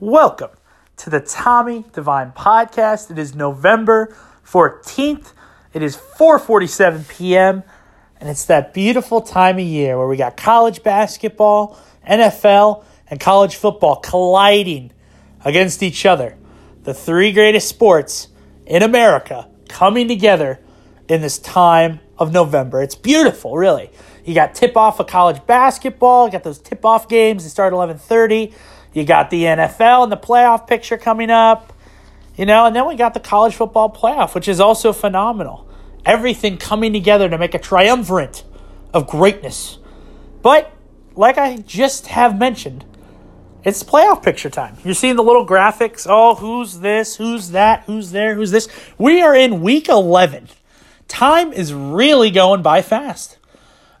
Welcome 0.00 0.50
to 0.98 1.10
the 1.10 1.18
Tommy 1.18 1.84
Divine 1.92 2.30
podcast. 2.30 3.10
It 3.10 3.18
is 3.18 3.34
November 3.34 4.16
14th. 4.46 5.32
It 5.72 5.82
is 5.82 5.96
4:47 5.96 7.08
p.m. 7.08 7.64
and 8.20 8.28
it's 8.28 8.44
that 8.44 8.72
beautiful 8.72 9.20
time 9.20 9.56
of 9.58 9.64
year 9.64 9.98
where 9.98 10.06
we 10.06 10.16
got 10.16 10.36
college 10.36 10.84
basketball, 10.84 11.76
NFL, 12.08 12.84
and 13.10 13.18
college 13.18 13.56
football 13.56 13.96
colliding 13.96 14.92
against 15.44 15.82
each 15.82 16.06
other. 16.06 16.36
The 16.84 16.94
three 16.94 17.32
greatest 17.32 17.66
sports 17.66 18.28
in 18.66 18.84
America 18.84 19.48
coming 19.68 20.06
together 20.06 20.60
in 21.08 21.22
this 21.22 21.40
time 21.40 21.98
of 22.16 22.32
November. 22.32 22.82
It's 22.82 22.94
beautiful, 22.94 23.56
really. 23.56 23.90
You 24.24 24.32
got 24.32 24.54
tip 24.54 24.76
off 24.76 25.00
of 25.00 25.08
college 25.08 25.44
basketball, 25.44 26.26
you 26.26 26.32
got 26.32 26.44
those 26.44 26.60
tip 26.60 26.84
off 26.84 27.08
games 27.08 27.42
that 27.42 27.50
start 27.50 27.72
at 27.72 27.76
11:30. 27.76 28.54
You 28.98 29.04
got 29.04 29.30
the 29.30 29.44
NFL 29.44 30.02
and 30.02 30.10
the 30.10 30.16
playoff 30.16 30.66
picture 30.66 30.98
coming 30.98 31.30
up, 31.30 31.72
you 32.36 32.44
know, 32.44 32.66
and 32.66 32.74
then 32.74 32.84
we 32.84 32.96
got 32.96 33.14
the 33.14 33.20
college 33.20 33.54
football 33.54 33.88
playoff, 33.88 34.34
which 34.34 34.48
is 34.48 34.58
also 34.58 34.92
phenomenal. 34.92 35.68
Everything 36.04 36.56
coming 36.56 36.92
together 36.92 37.28
to 37.28 37.38
make 37.38 37.54
a 37.54 37.60
triumvirate 37.60 38.42
of 38.92 39.06
greatness. 39.06 39.78
But, 40.42 40.72
like 41.14 41.38
I 41.38 41.58
just 41.58 42.08
have 42.08 42.36
mentioned, 42.36 42.84
it's 43.62 43.84
playoff 43.84 44.24
picture 44.24 44.50
time. 44.50 44.76
You're 44.82 44.94
seeing 44.94 45.14
the 45.14 45.22
little 45.22 45.46
graphics. 45.46 46.04
Oh, 46.08 46.34
who's 46.34 46.80
this? 46.80 47.14
Who's 47.16 47.50
that? 47.50 47.84
Who's 47.84 48.10
there? 48.10 48.34
Who's 48.34 48.50
this? 48.50 48.68
We 48.98 49.22
are 49.22 49.34
in 49.34 49.62
week 49.62 49.88
11. 49.88 50.48
Time 51.06 51.52
is 51.52 51.72
really 51.72 52.32
going 52.32 52.62
by 52.62 52.82
fast 52.82 53.38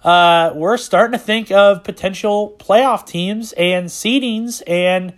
uh, 0.04 0.52
we're 0.54 0.76
starting 0.76 1.12
to 1.12 1.18
think 1.18 1.50
of 1.50 1.82
potential 1.82 2.54
playoff 2.58 3.06
teams 3.06 3.52
and 3.52 3.86
seedings, 3.86 4.62
and 4.66 5.14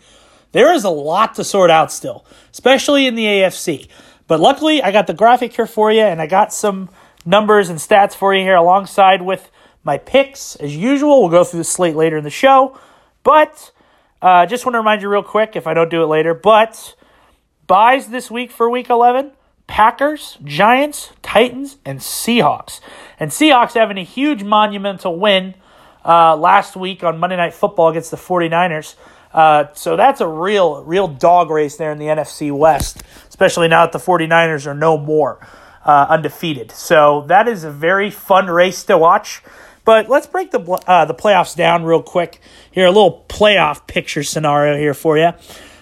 there 0.53 0.73
is 0.73 0.85
a 0.85 0.91
lot 0.91 1.35
to 1.35 1.45
sort 1.45 1.71
out 1.71 1.93
still, 1.93 2.25
especially 2.51 3.07
in 3.07 3.15
the 3.15 3.25
AFC. 3.25 3.89
But 4.27 4.41
luckily, 4.41 4.83
I 4.83 4.93
got 4.93 5.07
the 5.07 5.15
graphic 5.15 5.55
here 5.55 5.67
for 5.67 5.93
you, 5.93 6.03
and 6.03 6.21
I 6.21 6.27
got 6.27 6.53
some 6.53 6.89
numbers 7.27 7.69
and 7.69 7.79
stats 7.79 8.15
for 8.15 8.35
you 8.35 8.43
here 8.43 8.57
alongside 8.57 9.23
with 9.23 9.51
my 9.85 9.99
picks. 9.99 10.57
As 10.57 10.75
usual, 10.77 11.21
we'll 11.21 11.31
go 11.31 11.45
through 11.45 11.61
the 11.61 11.65
slate 11.65 11.97
later 11.97 12.17
in 12.17 12.25
the 12.25 12.31
show, 12.31 12.79
but 13.23 13.73
uh, 14.23 14.47
just 14.47 14.65
want 14.65 14.75
to 14.75 14.79
remind 14.79 15.03
you 15.03 15.09
real 15.09 15.23
quick 15.23 15.57
if 15.57 15.67
I 15.67 15.75
don't 15.75 15.91
do 15.91 16.03
it 16.03 16.07
later, 16.07 16.33
but 16.33 16.95
buys 17.67 18.09
this 18.09 18.31
week 18.31 18.51
for 18.51 18.69
week 18.69 18.89
11 18.89 19.33
Packers, 19.71 20.37
Giants, 20.43 21.13
Titans, 21.23 21.77
and 21.85 22.01
Seahawks. 22.01 22.81
And 23.21 23.31
Seahawks 23.31 23.75
having 23.75 23.99
a 23.99 24.03
huge 24.03 24.43
monumental 24.43 25.17
win 25.17 25.55
uh, 26.05 26.35
last 26.35 26.75
week 26.75 27.05
on 27.05 27.21
Monday 27.21 27.37
Night 27.37 27.55
Football 27.55 27.91
against 27.91 28.11
the 28.11 28.17
49ers. 28.17 28.97
Uh, 29.33 29.67
so 29.75 29.97
that's 29.97 30.21
a 30.21 30.27
real, 30.27 30.83
real 30.83 31.07
dog 31.07 31.51
race 31.51 31.77
there 31.77 31.93
in 31.93 31.99
the 31.99 32.07
NFC 32.07 32.51
West, 32.51 33.05
especially 33.29 33.69
now 33.69 33.87
that 33.87 33.93
the 33.93 34.01
49ers 34.01 34.67
are 34.67 34.75
no 34.75 34.99
more 34.99 35.39
uh, 35.85 36.07
undefeated. 36.11 36.73
So 36.73 37.25
that 37.29 37.47
is 37.47 37.63
a 37.63 37.71
very 37.71 38.11
fun 38.11 38.49
race 38.49 38.83
to 38.85 38.99
watch. 38.99 39.41
But 39.85 40.09
let's 40.09 40.27
break 40.27 40.51
the 40.51 40.61
uh, 40.61 41.05
the 41.05 41.15
playoffs 41.15 41.55
down 41.55 41.85
real 41.85 42.03
quick. 42.03 42.41
Here, 42.73 42.87
a 42.87 42.91
little 42.91 43.25
playoff 43.29 43.87
picture 43.87 44.25
scenario 44.25 44.77
here 44.77 44.95
for 44.95 45.17
you. 45.17 45.31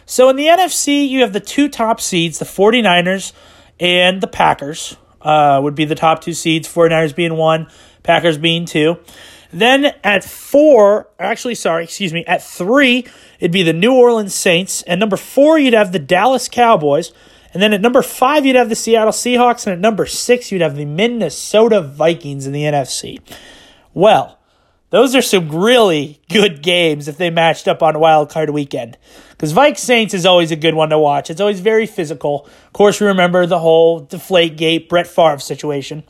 So 0.04 0.28
in 0.28 0.36
the 0.36 0.46
NFC, 0.46 1.08
you 1.08 1.22
have 1.22 1.32
the 1.32 1.40
two 1.40 1.70
top 1.70 2.02
seeds, 2.02 2.38
the 2.38 2.44
49ers 2.44 3.32
and 3.80 4.20
the 4.20 4.26
Packers 4.26 4.96
uh, 5.20 5.60
would 5.62 5.74
be 5.74 5.84
the 5.84 5.94
top 5.94 6.20
two 6.20 6.34
seeds, 6.34 6.72
49ers 6.72 7.14
being 7.14 7.36
one, 7.36 7.68
Packers 8.02 8.38
being 8.38 8.64
two. 8.64 8.98
Then 9.52 9.94
at 10.04 10.24
four, 10.24 11.08
actually, 11.18 11.54
sorry, 11.54 11.84
excuse 11.84 12.12
me, 12.12 12.24
at 12.26 12.42
three, 12.42 13.06
it'd 13.40 13.52
be 13.52 13.62
the 13.62 13.72
New 13.72 13.94
Orleans 13.94 14.34
Saints. 14.34 14.82
And 14.82 15.00
number 15.00 15.16
four, 15.16 15.58
you'd 15.58 15.74
have 15.74 15.92
the 15.92 15.98
Dallas 15.98 16.48
Cowboys. 16.48 17.12
And 17.54 17.62
then 17.62 17.72
at 17.72 17.80
number 17.80 18.02
five, 18.02 18.44
you'd 18.44 18.56
have 18.56 18.68
the 18.68 18.74
Seattle 18.76 19.12
Seahawks. 19.12 19.66
And 19.66 19.72
at 19.72 19.78
number 19.78 20.04
six, 20.04 20.52
you'd 20.52 20.60
have 20.60 20.76
the 20.76 20.84
Minnesota 20.84 21.80
Vikings 21.80 22.46
in 22.46 22.52
the 22.52 22.62
NFC. 22.62 23.20
Well, 23.94 24.37
those 24.90 25.14
are 25.14 25.22
some 25.22 25.50
really 25.50 26.20
good 26.30 26.62
games 26.62 27.08
if 27.08 27.18
they 27.18 27.30
matched 27.30 27.68
up 27.68 27.82
on 27.82 27.98
Wild 27.98 28.30
Card 28.30 28.50
Weekend. 28.50 28.96
Because 29.30 29.52
Vikes 29.52 29.78
Saints 29.78 30.14
is 30.14 30.24
always 30.24 30.50
a 30.50 30.56
good 30.56 30.74
one 30.74 30.88
to 30.90 30.98
watch. 30.98 31.30
It's 31.30 31.40
always 31.40 31.60
very 31.60 31.86
physical. 31.86 32.46
Of 32.66 32.72
course, 32.72 33.00
we 33.00 33.06
remember 33.06 33.46
the 33.46 33.58
whole 33.58 34.00
Deflate 34.00 34.56
Gate 34.56 34.88
Brett 34.88 35.06
Favre 35.06 35.38
situation. 35.38 36.04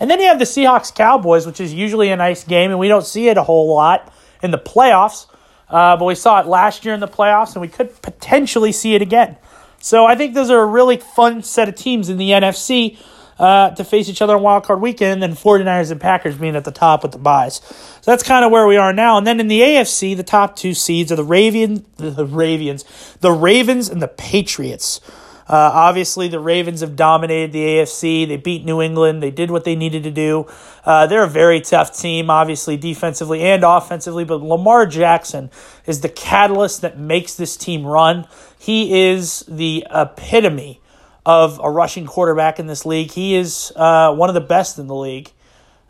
And 0.00 0.10
then 0.10 0.20
you 0.20 0.26
have 0.26 0.38
the 0.38 0.44
Seahawks 0.44 0.94
Cowboys, 0.94 1.46
which 1.46 1.60
is 1.60 1.72
usually 1.72 2.10
a 2.10 2.16
nice 2.16 2.44
game, 2.44 2.70
and 2.70 2.78
we 2.78 2.88
don't 2.88 3.06
see 3.06 3.28
it 3.28 3.36
a 3.36 3.42
whole 3.42 3.72
lot 3.72 4.12
in 4.42 4.50
the 4.50 4.58
playoffs. 4.58 5.26
Uh, 5.68 5.96
but 5.96 6.04
we 6.04 6.14
saw 6.14 6.40
it 6.40 6.46
last 6.46 6.84
year 6.84 6.94
in 6.94 7.00
the 7.00 7.08
playoffs, 7.08 7.54
and 7.54 7.60
we 7.60 7.68
could 7.68 8.00
potentially 8.02 8.72
see 8.72 8.94
it 8.94 9.02
again. 9.02 9.36
So 9.80 10.06
I 10.06 10.16
think 10.16 10.34
those 10.34 10.50
are 10.50 10.60
a 10.60 10.66
really 10.66 10.96
fun 10.96 11.42
set 11.42 11.68
of 11.68 11.74
teams 11.74 12.08
in 12.08 12.16
the 12.16 12.30
NFC 12.30 12.98
uh, 13.38 13.70
to 13.70 13.84
face 13.84 14.08
each 14.08 14.20
other 14.20 14.36
on 14.36 14.42
Wild 14.42 14.64
Card 14.64 14.80
Weekend, 14.80 15.22
and 15.22 15.34
49ers 15.34 15.90
and 15.90 16.00
Packers 16.00 16.36
being 16.36 16.56
at 16.56 16.64
the 16.64 16.70
top 16.70 17.02
with 17.02 17.12
the 17.12 17.18
buys. 17.18 17.56
So 17.56 18.10
that's 18.10 18.22
kind 18.22 18.44
of 18.44 18.50
where 18.50 18.66
we 18.66 18.76
are 18.76 18.92
now. 18.92 19.18
And 19.18 19.26
then 19.26 19.40
in 19.40 19.48
the 19.48 19.60
AFC, 19.60 20.16
the 20.16 20.22
top 20.22 20.56
two 20.56 20.74
seeds 20.74 21.12
are 21.12 21.16
the 21.16 21.24
Ravens, 21.24 21.82
the 21.96 22.26
Ravens, 22.26 22.84
the 23.20 23.32
Ravens, 23.32 23.88
and 23.88 24.02
the 24.02 24.08
Patriots. 24.08 25.00
Uh, 25.48 25.70
obviously, 25.72 26.28
the 26.28 26.38
Ravens 26.38 26.82
have 26.82 26.94
dominated 26.94 27.52
the 27.52 27.60
AFC. 27.60 28.28
They 28.28 28.36
beat 28.36 28.66
New 28.66 28.82
England. 28.82 29.22
They 29.22 29.30
did 29.30 29.50
what 29.50 29.64
they 29.64 29.76
needed 29.76 30.02
to 30.02 30.10
do. 30.10 30.46
Uh, 30.84 31.06
they're 31.06 31.24
a 31.24 31.28
very 31.28 31.62
tough 31.62 31.96
team, 31.98 32.28
obviously, 32.28 32.76
defensively 32.76 33.40
and 33.40 33.64
offensively, 33.64 34.24
but 34.24 34.42
Lamar 34.42 34.84
Jackson 34.84 35.50
is 35.86 36.02
the 36.02 36.10
catalyst 36.10 36.82
that 36.82 36.98
makes 36.98 37.34
this 37.34 37.56
team 37.56 37.86
run. 37.86 38.26
He 38.58 39.08
is 39.08 39.40
the 39.48 39.86
epitome 39.90 40.82
of 41.28 41.60
a 41.62 41.70
rushing 41.70 42.06
quarterback 42.06 42.58
in 42.58 42.66
this 42.66 42.86
league. 42.86 43.10
He 43.10 43.34
is 43.34 43.70
uh, 43.76 44.14
one 44.14 44.30
of 44.30 44.34
the 44.34 44.40
best 44.40 44.78
in 44.78 44.86
the 44.86 44.94
league 44.94 45.30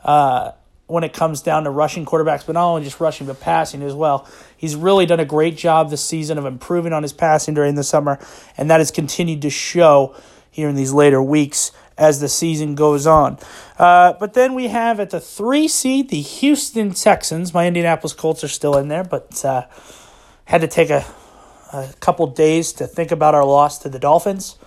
uh, 0.03 0.50
when 0.88 1.04
it 1.04 1.12
comes 1.12 1.43
down 1.43 1.62
to 1.62 1.71
rushing 1.71 2.04
quarterbacks, 2.04 2.44
but 2.44 2.54
not 2.54 2.69
only 2.69 2.82
just 2.82 2.99
rushing, 2.99 3.28
but 3.28 3.38
passing 3.38 3.81
as 3.82 3.94
well. 3.94 4.28
He's 4.56 4.75
really 4.75 5.06
done 5.06 5.21
a 5.21 5.25
great 5.25 5.56
job 5.56 5.91
this 5.91 6.04
season 6.04 6.38
of 6.38 6.44
improving 6.44 6.93
on 6.93 7.04
his 7.04 7.12
passing 7.12 7.54
during 7.54 7.76
the 7.76 7.84
summer, 7.84 8.19
and 8.56 8.69
that 8.69 8.81
has 8.81 8.91
continued 8.91 9.43
to 9.43 9.50
show 9.50 10.16
here 10.50 10.69
in 10.69 10.75
these 10.75 10.93
later 10.93 11.22
weeks 11.22 11.70
as 11.97 12.19
the 12.19 12.28
season 12.28 12.75
goes 12.75 13.06
on. 13.06 13.38
Uh, 13.78 14.15
but 14.15 14.34
then 14.34 14.55
we 14.55 14.66
have 14.66 14.99
at 14.99 15.10
the 15.10 15.20
three 15.20 15.69
seed 15.69 16.10
the 16.10 16.20
Houston 16.20 16.91
Texans. 16.94 17.55
My 17.55 17.69
Indianapolis 17.69 18.12
Colts 18.12 18.43
are 18.43 18.49
still 18.49 18.76
in 18.76 18.88
there, 18.88 19.05
but 19.05 19.44
uh, 19.44 19.66
had 20.47 20.62
to 20.62 20.66
take 20.66 20.91
a, 20.91 21.06
a 21.72 21.94
couple 22.00 22.26
days 22.26 22.72
to 22.72 22.88
think 22.88 23.12
about 23.12 23.37
our 23.37 23.44
loss 23.44 23.78
to 23.78 23.88
the 23.88 24.00
Dolphins. 24.00 24.58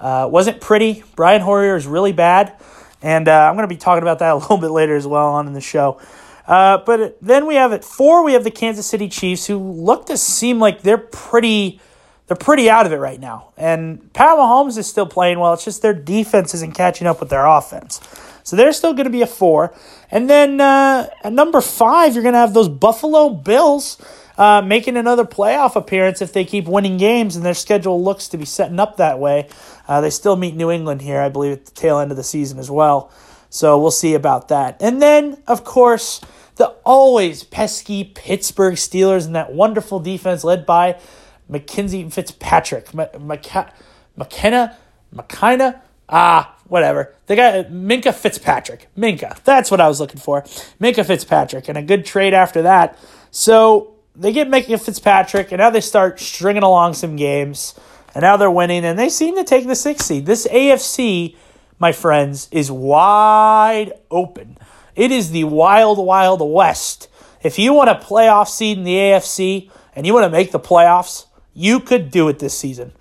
Uh, 0.00 0.28
wasn't 0.30 0.60
pretty. 0.60 1.04
Brian 1.14 1.42
Hoyer 1.42 1.76
is 1.76 1.86
really 1.86 2.12
bad, 2.12 2.54
and 3.02 3.28
uh, 3.28 3.48
I'm 3.48 3.54
going 3.54 3.68
to 3.68 3.74
be 3.74 3.78
talking 3.78 4.02
about 4.02 4.20
that 4.20 4.32
a 4.34 4.36
little 4.36 4.58
bit 4.58 4.70
later 4.70 4.96
as 4.96 5.06
well 5.06 5.28
on 5.28 5.46
in 5.46 5.52
the 5.52 5.60
show. 5.60 6.00
Uh, 6.46 6.78
but 6.78 7.16
then 7.22 7.46
we 7.46 7.54
have 7.54 7.72
at 7.72 7.84
four, 7.84 8.24
we 8.24 8.32
have 8.32 8.42
the 8.42 8.50
Kansas 8.50 8.86
City 8.86 9.08
Chiefs, 9.08 9.46
who 9.46 9.58
look 9.58 10.06
to 10.06 10.16
seem 10.16 10.58
like 10.58 10.82
they're 10.82 10.98
pretty, 10.98 11.80
they're 12.26 12.36
pretty 12.36 12.68
out 12.68 12.86
of 12.86 12.92
it 12.92 12.96
right 12.96 13.20
now. 13.20 13.52
And 13.56 14.12
Pat 14.12 14.36
Mahomes 14.36 14.76
is 14.76 14.88
still 14.88 15.06
playing 15.06 15.38
well. 15.38 15.52
It's 15.52 15.64
just 15.64 15.82
their 15.82 15.94
defense 15.94 16.54
isn't 16.54 16.74
catching 16.74 17.06
up 17.06 17.20
with 17.20 17.28
their 17.28 17.46
offense. 17.46 18.00
So 18.42 18.56
they're 18.56 18.72
still 18.72 18.94
going 18.94 19.04
to 19.04 19.10
be 19.10 19.22
a 19.22 19.28
four. 19.28 19.72
And 20.10 20.28
then 20.28 20.60
uh, 20.60 21.08
at 21.22 21.32
number 21.32 21.60
five, 21.60 22.14
you're 22.14 22.22
going 22.24 22.32
to 22.32 22.40
have 22.40 22.54
those 22.54 22.68
Buffalo 22.68 23.30
Bills 23.30 23.98
uh, 24.40 24.62
making 24.62 24.96
another 24.96 25.26
playoff 25.26 25.76
appearance 25.76 26.22
if 26.22 26.32
they 26.32 26.46
keep 26.46 26.66
winning 26.66 26.96
games, 26.96 27.36
and 27.36 27.44
their 27.44 27.52
schedule 27.52 28.02
looks 28.02 28.26
to 28.26 28.38
be 28.38 28.46
setting 28.46 28.80
up 28.80 28.96
that 28.96 29.18
way. 29.18 29.46
Uh, 29.86 30.00
they 30.00 30.08
still 30.08 30.34
meet 30.34 30.56
New 30.56 30.70
England 30.70 31.02
here, 31.02 31.20
I 31.20 31.28
believe, 31.28 31.52
at 31.52 31.66
the 31.66 31.72
tail 31.72 31.98
end 31.98 32.10
of 32.10 32.16
the 32.16 32.24
season 32.24 32.58
as 32.58 32.70
well. 32.70 33.12
So 33.50 33.78
we'll 33.78 33.90
see 33.90 34.14
about 34.14 34.48
that. 34.48 34.80
And 34.80 35.02
then, 35.02 35.42
of 35.46 35.62
course, 35.62 36.22
the 36.56 36.68
always 36.86 37.44
pesky 37.44 38.02
Pittsburgh 38.02 38.76
Steelers 38.76 39.26
and 39.26 39.34
that 39.34 39.52
wonderful 39.52 40.00
defense 40.00 40.42
led 40.42 40.64
by 40.64 40.98
Mackenzie 41.46 42.08
Fitzpatrick. 42.08 42.94
McKenna? 42.94 44.78
McKenna? 45.12 45.82
Ah, 46.08 46.56
whatever. 46.66 47.14
They 47.26 47.36
got 47.36 47.66
Minkah 47.66 48.14
Fitzpatrick. 48.14 48.88
Minkah. 48.96 49.42
That's 49.44 49.70
what 49.70 49.82
I 49.82 49.88
was 49.88 50.00
looking 50.00 50.20
for. 50.20 50.42
Minkah 50.80 51.04
Fitzpatrick. 51.04 51.68
And 51.68 51.76
a 51.76 51.82
good 51.82 52.06
trade 52.06 52.32
after 52.32 52.62
that. 52.62 52.98
So 53.30 53.96
they 54.16 54.32
get 54.32 54.48
Minkah 54.48 54.80
Fitzpatrick, 54.80 55.52
and 55.52 55.58
now 55.58 55.70
they 55.70 55.80
start 55.80 56.20
stringing 56.20 56.62
along 56.62 56.94
some 56.94 57.16
games, 57.16 57.74
and 58.14 58.22
now 58.22 58.36
they're 58.36 58.50
winning, 58.50 58.84
and 58.84 58.98
they 58.98 59.08
seem 59.08 59.36
to 59.36 59.44
take 59.44 59.66
the 59.66 59.74
sixth 59.74 60.06
seed. 60.06 60.26
This 60.26 60.46
AFC, 60.48 61.36
my 61.78 61.92
friends, 61.92 62.48
is 62.50 62.70
wide 62.70 63.92
open. 64.10 64.58
It 64.96 65.10
is 65.10 65.30
the 65.30 65.44
wild, 65.44 65.98
wild 65.98 66.40
west. 66.42 67.08
If 67.42 67.58
you 67.58 67.72
want 67.72 67.90
a 67.90 67.94
playoff 67.94 68.48
seed 68.48 68.78
in 68.78 68.84
the 68.84 68.96
AFC 68.96 69.70
and 69.96 70.06
you 70.06 70.12
want 70.12 70.24
to 70.24 70.30
make 70.30 70.52
the 70.52 70.60
playoffs, 70.60 71.26
you 71.54 71.80
could 71.80 72.10
do 72.10 72.28
it 72.28 72.38
this 72.38 72.56
season. 72.56 72.92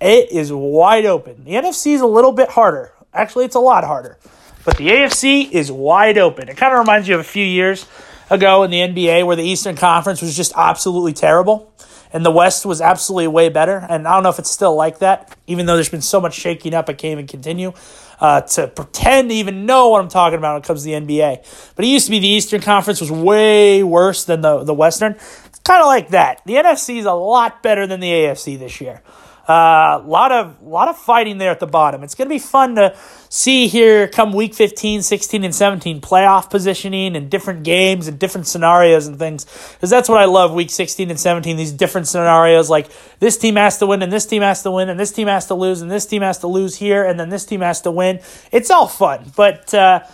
It 0.00 0.30
is 0.32 0.52
wide 0.52 1.06
open. 1.06 1.44
The 1.44 1.52
NFC 1.52 1.94
is 1.94 2.00
a 2.00 2.06
little 2.06 2.32
bit 2.32 2.50
harder. 2.50 2.92
Actually, 3.14 3.46
it's 3.46 3.54
a 3.54 3.60
lot 3.60 3.84
harder. 3.84 4.18
But 4.64 4.76
the 4.76 4.88
AFC 4.88 5.50
is 5.50 5.72
wide 5.72 6.18
open. 6.18 6.48
It 6.48 6.56
kind 6.56 6.72
of 6.72 6.78
reminds 6.78 7.08
you 7.08 7.14
of 7.14 7.20
a 7.20 7.24
few 7.24 7.44
years 7.44 7.86
ago 8.30 8.62
in 8.62 8.70
the 8.70 8.78
NBA 8.78 9.26
where 9.26 9.36
the 9.36 9.42
Eastern 9.42 9.76
Conference 9.76 10.22
was 10.22 10.36
just 10.36 10.52
absolutely 10.56 11.12
terrible. 11.12 11.72
and 12.12 12.24
the 12.24 12.30
West 12.30 12.66
was 12.66 12.80
absolutely 12.80 13.28
way 13.28 13.48
better. 13.48 13.76
And 13.88 14.06
I 14.06 14.14
don't 14.14 14.22
know 14.22 14.30
if 14.30 14.38
it's 14.38 14.50
still 14.50 14.74
like 14.74 14.98
that, 14.98 15.36
even 15.46 15.66
though 15.66 15.74
there's 15.74 15.88
been 15.88 16.02
so 16.02 16.20
much 16.20 16.34
shaking 16.34 16.74
up. 16.74 16.88
I 16.88 16.92
can't 16.94 17.12
even 17.12 17.26
continue 17.26 17.72
uh, 18.20 18.42
to 18.42 18.66
pretend 18.68 19.30
to 19.30 19.34
even 19.36 19.64
know 19.66 19.88
what 19.88 20.02
I'm 20.02 20.08
talking 20.08 20.38
about 20.38 20.54
when 20.54 20.62
it 20.62 20.66
comes 20.66 20.82
to 20.82 20.86
the 20.86 20.92
NBA. 20.92 21.72
But 21.76 21.84
it 21.84 21.88
used 21.88 22.06
to 22.06 22.10
be 22.10 22.18
the 22.18 22.28
Eastern 22.28 22.60
Conference 22.60 23.00
was 23.00 23.10
way 23.10 23.82
worse 23.82 24.24
than 24.24 24.40
the 24.40 24.64
the 24.64 24.74
Western. 24.74 25.12
It's 25.12 25.58
kind 25.60 25.80
of 25.80 25.86
like 25.86 26.08
that. 26.10 26.42
The 26.46 26.54
NFC 26.54 26.98
is 26.98 27.06
a 27.06 27.12
lot 27.12 27.62
better 27.62 27.86
than 27.86 28.00
the 28.00 28.10
AFC 28.10 28.58
this 28.58 28.80
year. 28.80 29.02
A 29.50 29.52
uh, 29.52 30.02
lot 30.06 30.30
of 30.30 30.62
lot 30.62 30.86
of 30.86 30.96
fighting 30.96 31.38
there 31.38 31.50
at 31.50 31.58
the 31.58 31.66
bottom. 31.66 32.04
It's 32.04 32.14
going 32.14 32.28
to 32.28 32.32
be 32.32 32.38
fun 32.38 32.76
to 32.76 32.96
see 33.28 33.66
here 33.66 34.06
come 34.06 34.32
week 34.32 34.54
15, 34.54 35.02
16, 35.02 35.42
and 35.42 35.52
17 35.52 36.00
playoff 36.00 36.50
positioning 36.50 37.16
and 37.16 37.28
different 37.28 37.64
games 37.64 38.06
and 38.06 38.16
different 38.16 38.46
scenarios 38.46 39.08
and 39.08 39.18
things. 39.18 39.46
Because 39.72 39.90
that's 39.90 40.08
what 40.08 40.18
I 40.20 40.26
love 40.26 40.54
week 40.54 40.70
16 40.70 41.10
and 41.10 41.18
17, 41.18 41.56
these 41.56 41.72
different 41.72 42.06
scenarios 42.06 42.70
like 42.70 42.90
this 43.18 43.36
team 43.36 43.56
has 43.56 43.78
to 43.78 43.88
win 43.88 44.02
and 44.02 44.12
this 44.12 44.24
team 44.24 44.42
has 44.42 44.62
to 44.62 44.70
win 44.70 44.88
and 44.88 45.00
this 45.00 45.10
team 45.10 45.26
has 45.26 45.46
to 45.46 45.54
lose 45.54 45.82
and 45.82 45.90
this 45.90 46.06
team 46.06 46.22
has 46.22 46.38
to 46.38 46.46
lose 46.46 46.76
here 46.76 47.04
and 47.04 47.18
then 47.18 47.28
this 47.28 47.44
team 47.44 47.60
has 47.60 47.80
to 47.80 47.90
win. 47.90 48.20
It's 48.52 48.70
all 48.70 48.86
fun. 48.86 49.32
But 49.34 49.74
uh, 49.74 50.04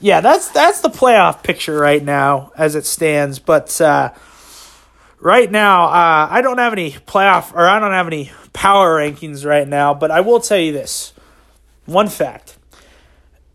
yeah, 0.00 0.22
that's 0.22 0.48
that's 0.48 0.80
the 0.80 0.88
playoff 0.88 1.42
picture 1.42 1.76
right 1.76 2.02
now 2.02 2.50
as 2.56 2.74
it 2.74 2.86
stands. 2.86 3.40
But 3.40 3.78
uh, 3.78 4.14
right 5.20 5.50
now, 5.50 5.86
uh, 5.86 6.28
I 6.30 6.42
don't 6.42 6.58
have 6.58 6.72
any 6.72 6.92
playoff 6.92 7.52
or 7.52 7.66
I 7.66 7.78
don't 7.78 7.92
have 7.92 8.06
any 8.06 8.30
power 8.52 8.98
rankings 8.98 9.44
right 9.44 9.66
now, 9.66 9.94
but 9.94 10.10
I 10.10 10.20
will 10.20 10.40
tell 10.40 10.58
you 10.58 10.72
this 10.72 11.12
one 11.84 12.08
fact 12.08 12.56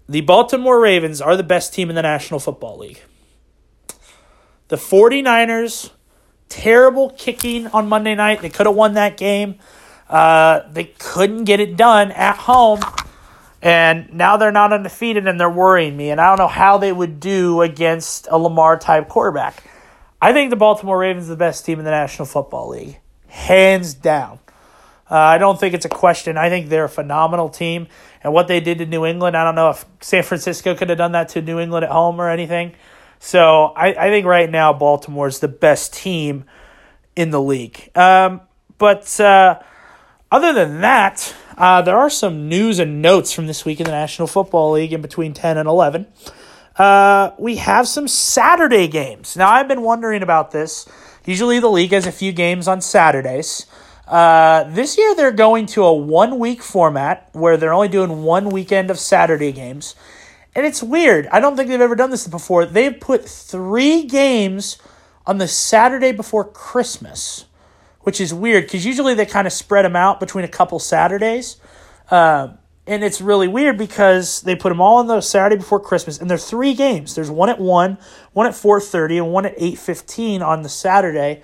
the 0.08 0.22
Baltimore 0.22 0.80
Ravens 0.80 1.22
are 1.22 1.38
the 1.38 1.44
best 1.44 1.74
team 1.74 1.90
in 1.90 1.96
the 1.96 2.02
National 2.02 2.40
Football 2.40 2.80
League. 2.80 3.02
The 4.68 4.75
49ers, 4.75 5.92
terrible 6.50 7.12
kicking 7.12 7.68
on 7.68 7.88
Monday 7.88 8.16
night. 8.16 8.42
They 8.42 8.50
could 8.50 8.66
have 8.66 8.75
won 8.75 8.96
that 8.96 9.16
game. 9.16 9.56
Uh, 10.10 10.62
they 10.69 10.84
couldn't 10.84 11.46
get 11.46 11.62
it 11.62 11.78
done 11.78 12.12
at 12.12 12.36
home. 12.36 12.81
And 13.62 14.14
now 14.14 14.38
they're 14.38 14.52
not 14.52 14.74
undefeated 14.74 15.28
and 15.28 15.40
they're 15.40 15.50
worrying 15.50 15.96
me. 15.96 16.10
And 16.10 16.19
I 16.19 16.28
don't 16.28 16.40
know 16.40 16.48
how 16.48 16.78
they 16.78 16.92
would 16.92 17.19
do 17.19 17.62
against 17.62 18.28
a 18.30 18.38
Lamar 18.38 18.78
type 18.78 19.07
quarterback. 19.07 19.64
I 20.21 20.33
think 20.33 20.51
the 20.51 20.56
Baltimore 20.56 21.00
Ravens 21.00 21.25
are 21.27 21.29
the 21.29 21.35
best 21.35 21.65
team 21.65 21.79
in 21.79 21.85
the 21.85 21.91
National 21.91 22.27
Football 22.27 22.69
League. 22.69 23.00
Hands 23.27 23.94
down. 23.95 24.39
Uh, 25.09 25.15
I 25.15 25.39
don't 25.39 25.59
think 25.59 25.73
it's 25.73 25.85
a 25.85 25.89
question. 25.89 26.38
I 26.38 26.50
think 26.50 26.69
they're 26.69 26.85
a 26.85 26.89
phenomenal 26.89 27.50
team. 27.50 27.88
And 28.23 28.31
what 28.31 28.47
they 28.47 28.59
did 28.59 28.77
to 28.77 28.85
New 28.85 29.06
England, 29.06 29.35
I 29.35 29.44
don't 29.44 29.56
know 29.56 29.71
if 29.71 29.83
San 30.00 30.23
Francisco 30.23 30.75
could 30.75 30.89
have 30.89 30.97
done 30.97 31.13
that 31.13 31.29
to 31.29 31.41
New 31.41 31.59
England 31.59 31.85
at 31.85 31.91
home 31.91 32.21
or 32.21 32.29
anything. 32.29 32.75
So 33.19 33.73
I, 33.75 33.88
I 33.94 34.09
think 34.09 34.25
right 34.25 34.50
now 34.50 34.73
Baltimore 34.73 35.27
is 35.27 35.39
the 35.39 35.47
best 35.47 35.94
team 35.94 36.45
in 37.15 37.31
the 37.31 37.41
league. 37.41 37.89
Um, 37.95 38.41
but 38.77 39.19
uh, 39.19 39.59
other 40.31 40.53
than 40.53 40.81
that, 40.81 41.35
uh, 41.57 41.81
there 41.81 41.97
are 41.97 42.09
some 42.09 42.47
news 42.47 42.79
and 42.79 43.01
notes 43.01 43.33
from 43.33 43.47
this 43.47 43.65
week 43.65 43.79
in 43.79 43.85
the 43.85 43.91
National 43.91 44.27
Football 44.27 44.71
League 44.71 44.94
in 44.94 45.01
between 45.01 45.33
10 45.33 45.57
and 45.57 45.68
11. 45.68 46.07
Uh, 46.75 47.31
we 47.38 47.57
have 47.57 47.88
some 47.88 48.07
Saturday 48.07 48.88
games. 48.88 49.35
Now, 49.35 49.50
I've 49.50 49.68
been 49.68 49.81
wondering 49.81 50.23
about 50.23 50.51
this. 50.51 50.88
Usually 51.25 51.59
the 51.59 51.69
league 51.69 51.91
has 51.91 52.07
a 52.07 52.12
few 52.12 52.31
games 52.31 52.68
on 52.68 52.81
Saturdays. 52.81 53.65
Uh, 54.07 54.63
this 54.65 54.97
year 54.97 55.15
they're 55.15 55.31
going 55.31 55.65
to 55.65 55.83
a 55.83 55.94
one 55.94 56.39
week 56.39 56.62
format 56.62 57.29
where 57.31 57.56
they're 57.56 57.73
only 57.73 57.88
doing 57.88 58.23
one 58.23 58.50
weekend 58.50 58.91
of 58.91 59.00
Saturday 59.00 59.51
games. 59.51 59.95
And 60.53 60.65
it's 60.65 60.83
weird. 60.83 61.27
I 61.27 61.39
don't 61.39 61.56
think 61.56 61.69
they've 61.69 61.79
ever 61.79 61.95
done 61.95 62.09
this 62.09 62.27
before. 62.27 62.65
They've 62.65 63.00
put 63.00 63.23
three 63.23 64.03
games 64.03 64.77
on 65.25 65.38
the 65.38 65.47
Saturday 65.47 66.12
before 66.12 66.44
Christmas, 66.44 67.45
which 68.01 68.19
is 68.19 68.33
weird 68.33 68.65
because 68.65 68.85
usually 68.85 69.13
they 69.13 69.25
kind 69.25 69.47
of 69.47 69.53
spread 69.53 69.85
them 69.85 69.95
out 69.95 70.19
between 70.19 70.44
a 70.44 70.50
couple 70.50 70.79
Saturdays. 70.79 71.57
Uh, 72.09 72.50
and 72.92 73.06
it's 73.06 73.22
really 73.22 73.48
weird 73.48 73.78
because 73.78 74.42
they 74.42 74.54
put 74.54 74.68
them 74.68 74.82
all 74.82 74.98
on 74.98 75.08
the 75.08 75.22
Saturday 75.22 75.56
before 75.56 75.80
Christmas, 75.80 76.20
and 76.20 76.30
they're 76.30 76.38
three 76.38 76.74
games. 76.74 77.16
There's 77.16 77.32
one 77.32 77.48
at 77.48 77.58
one, 77.58 77.98
one 78.34 78.48
at 78.48 78.54
four 78.54 78.82
thirty, 78.82 79.18
and 79.18 79.32
one 79.32 79.46
at 79.46 79.54
eight 79.58 79.78
fifteen 79.78 80.42
on 80.42 80.62
the 80.62 80.68
Saturday 80.68 81.42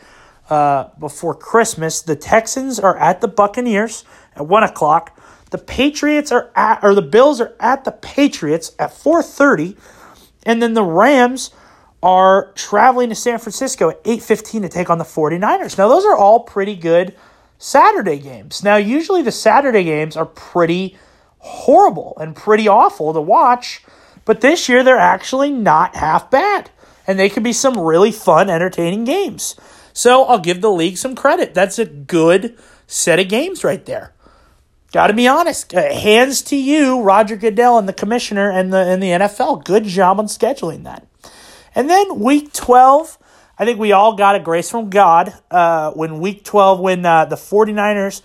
uh, 0.49 0.89
before 0.99 1.33
Christmas. 1.33 2.01
The 2.01 2.17
Texans 2.17 2.81
are 2.81 2.97
at 2.97 3.21
the 3.21 3.29
Buccaneers 3.29 4.03
at 4.35 4.45
one 4.45 4.63
o'clock. 4.63 5.17
The 5.49 5.57
Patriots 5.57 6.33
are 6.33 6.51
at, 6.53 6.83
or 6.83 6.93
the 6.93 7.01
Bills 7.01 7.39
are 7.39 7.55
at 7.61 7.85
the 7.85 7.93
Patriots 7.93 8.75
at 8.77 8.91
four 8.91 9.23
thirty, 9.23 9.77
and 10.43 10.61
then 10.61 10.73
the 10.73 10.83
Rams 10.83 11.51
are 12.03 12.51
traveling 12.55 13.07
to 13.07 13.15
San 13.15 13.39
Francisco 13.39 13.91
at 13.91 14.01
eight 14.03 14.21
fifteen 14.21 14.63
to 14.63 14.69
take 14.69 14.89
on 14.89 14.97
the 14.97 15.05
49ers. 15.05 15.77
Now 15.77 15.87
those 15.87 16.03
are 16.03 16.17
all 16.17 16.41
pretty 16.41 16.75
good 16.75 17.15
Saturday 17.57 18.19
games. 18.19 18.65
Now 18.65 18.75
usually 18.75 19.21
the 19.21 19.31
Saturday 19.31 19.85
games 19.85 20.17
are 20.17 20.25
pretty 20.25 20.97
horrible 21.39 22.17
and 22.19 22.35
pretty 22.35 22.67
awful 22.67 23.13
to 23.13 23.21
watch, 23.21 23.83
but 24.25 24.41
this 24.41 24.67
year 24.67 24.83
they're 24.83 24.97
actually 24.97 25.51
not 25.51 25.95
half 25.95 26.29
bad. 26.29 26.69
And 27.05 27.17
they 27.17 27.29
could 27.29 27.43
be 27.43 27.53
some 27.53 27.79
really 27.79 28.11
fun, 28.11 28.49
entertaining 28.49 29.05
games. 29.05 29.55
So 29.93 30.25
I'll 30.25 30.39
give 30.39 30.61
the 30.61 30.71
league 30.71 30.97
some 30.97 31.15
credit. 31.15 31.53
That's 31.53 31.79
a 31.79 31.85
good 31.85 32.57
set 32.85 33.19
of 33.19 33.29
games 33.29 33.63
right 33.63 33.85
there. 33.85 34.13
Got 34.91 35.07
to 35.07 35.13
be 35.13 35.27
honest. 35.27 35.73
Uh, 35.73 35.93
hands 35.93 36.41
to 36.43 36.55
you, 36.55 37.01
Roger 37.01 37.35
Goodell 37.35 37.77
and 37.77 37.87
the 37.87 37.93
commissioner 37.93 38.49
and 38.49 38.71
the 38.71 38.77
and 38.77 39.03
the 39.03 39.07
NFL. 39.07 39.65
Good 39.65 39.83
job 39.83 40.19
on 40.19 40.27
scheduling 40.27 40.83
that. 40.83 41.05
And 41.75 41.89
then 41.89 42.19
week 42.19 42.53
12, 42.53 43.17
I 43.59 43.65
think 43.65 43.79
we 43.79 43.91
all 43.91 44.15
got 44.15 44.35
a 44.35 44.39
grace 44.39 44.69
from 44.69 44.89
God 44.89 45.33
uh, 45.51 45.91
when 45.91 46.19
week 46.19 46.43
12, 46.43 46.79
when 46.79 47.05
uh, 47.05 47.25
the 47.25 47.35
49ers 47.35 48.21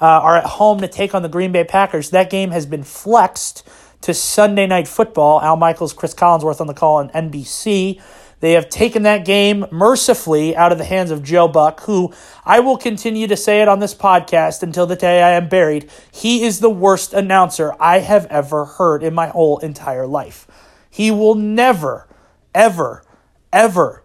uh, 0.00 0.04
are 0.04 0.36
at 0.36 0.44
home 0.44 0.80
to 0.80 0.88
take 0.88 1.14
on 1.14 1.22
the 1.22 1.28
Green 1.28 1.52
Bay 1.52 1.64
Packers. 1.64 2.10
That 2.10 2.30
game 2.30 2.50
has 2.50 2.66
been 2.66 2.82
flexed 2.82 3.66
to 4.02 4.14
Sunday 4.14 4.66
Night 4.66 4.88
Football. 4.88 5.40
Al 5.40 5.56
Michaels, 5.56 5.92
Cris 5.92 6.14
Collinsworth 6.14 6.60
on 6.60 6.66
the 6.66 6.74
call 6.74 6.96
on 6.96 7.10
NBC. 7.10 8.00
They 8.40 8.52
have 8.52 8.68
taken 8.68 9.02
that 9.04 9.24
game 9.24 9.64
mercifully 9.70 10.54
out 10.54 10.70
of 10.70 10.78
the 10.78 10.84
hands 10.84 11.10
of 11.10 11.22
Joe 11.22 11.48
Buck, 11.48 11.80
who 11.80 12.12
I 12.44 12.60
will 12.60 12.76
continue 12.76 13.26
to 13.28 13.36
say 13.36 13.62
it 13.62 13.68
on 13.68 13.78
this 13.78 13.94
podcast 13.94 14.62
until 14.62 14.86
the 14.86 14.94
day 14.94 15.22
I 15.22 15.30
am 15.30 15.48
buried. 15.48 15.90
He 16.12 16.44
is 16.44 16.60
the 16.60 16.70
worst 16.70 17.14
announcer 17.14 17.72
I 17.80 18.00
have 18.00 18.26
ever 18.26 18.66
heard 18.66 19.02
in 19.02 19.14
my 19.14 19.28
whole 19.28 19.58
entire 19.58 20.06
life. 20.06 20.46
He 20.90 21.10
will 21.10 21.34
never, 21.34 22.06
ever, 22.54 23.02
ever 23.52 24.02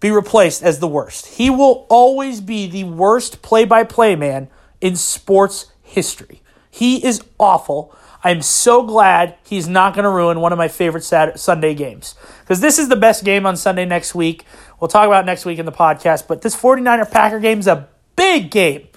be 0.00 0.10
replaced 0.10 0.64
as 0.64 0.80
the 0.80 0.88
worst. 0.88 1.26
He 1.26 1.48
will 1.48 1.86
always 1.88 2.40
be 2.40 2.66
the 2.66 2.84
worst 2.84 3.42
play 3.42 3.64
by 3.64 3.84
play 3.84 4.16
man 4.16 4.48
in 4.82 4.96
sports 4.96 5.72
history. 5.82 6.42
He 6.70 7.02
is 7.06 7.22
awful. 7.38 7.96
I'm 8.24 8.42
so 8.42 8.82
glad 8.82 9.36
he's 9.44 9.68
not 9.68 9.94
going 9.94 10.04
to 10.04 10.10
ruin 10.10 10.40
one 10.40 10.52
of 10.52 10.58
my 10.58 10.68
favorite 10.68 11.04
Saturday, 11.04 11.38
Sunday 11.38 11.74
games 11.74 12.14
because 12.40 12.60
this 12.60 12.78
is 12.78 12.88
the 12.88 12.96
best 12.96 13.24
game 13.24 13.46
on 13.46 13.56
Sunday 13.56 13.84
next 13.84 14.14
week. 14.14 14.44
We'll 14.80 14.88
talk 14.88 15.06
about 15.06 15.24
next 15.24 15.44
week 15.44 15.58
in 15.58 15.66
the 15.66 15.72
podcast, 15.72 16.26
but 16.26 16.42
this 16.42 16.54
49er 16.54 17.10
Packer 17.10 17.40
game 17.40 17.60
is 17.60 17.66
a 17.66 17.88
big 18.16 18.50
game. 18.50 18.88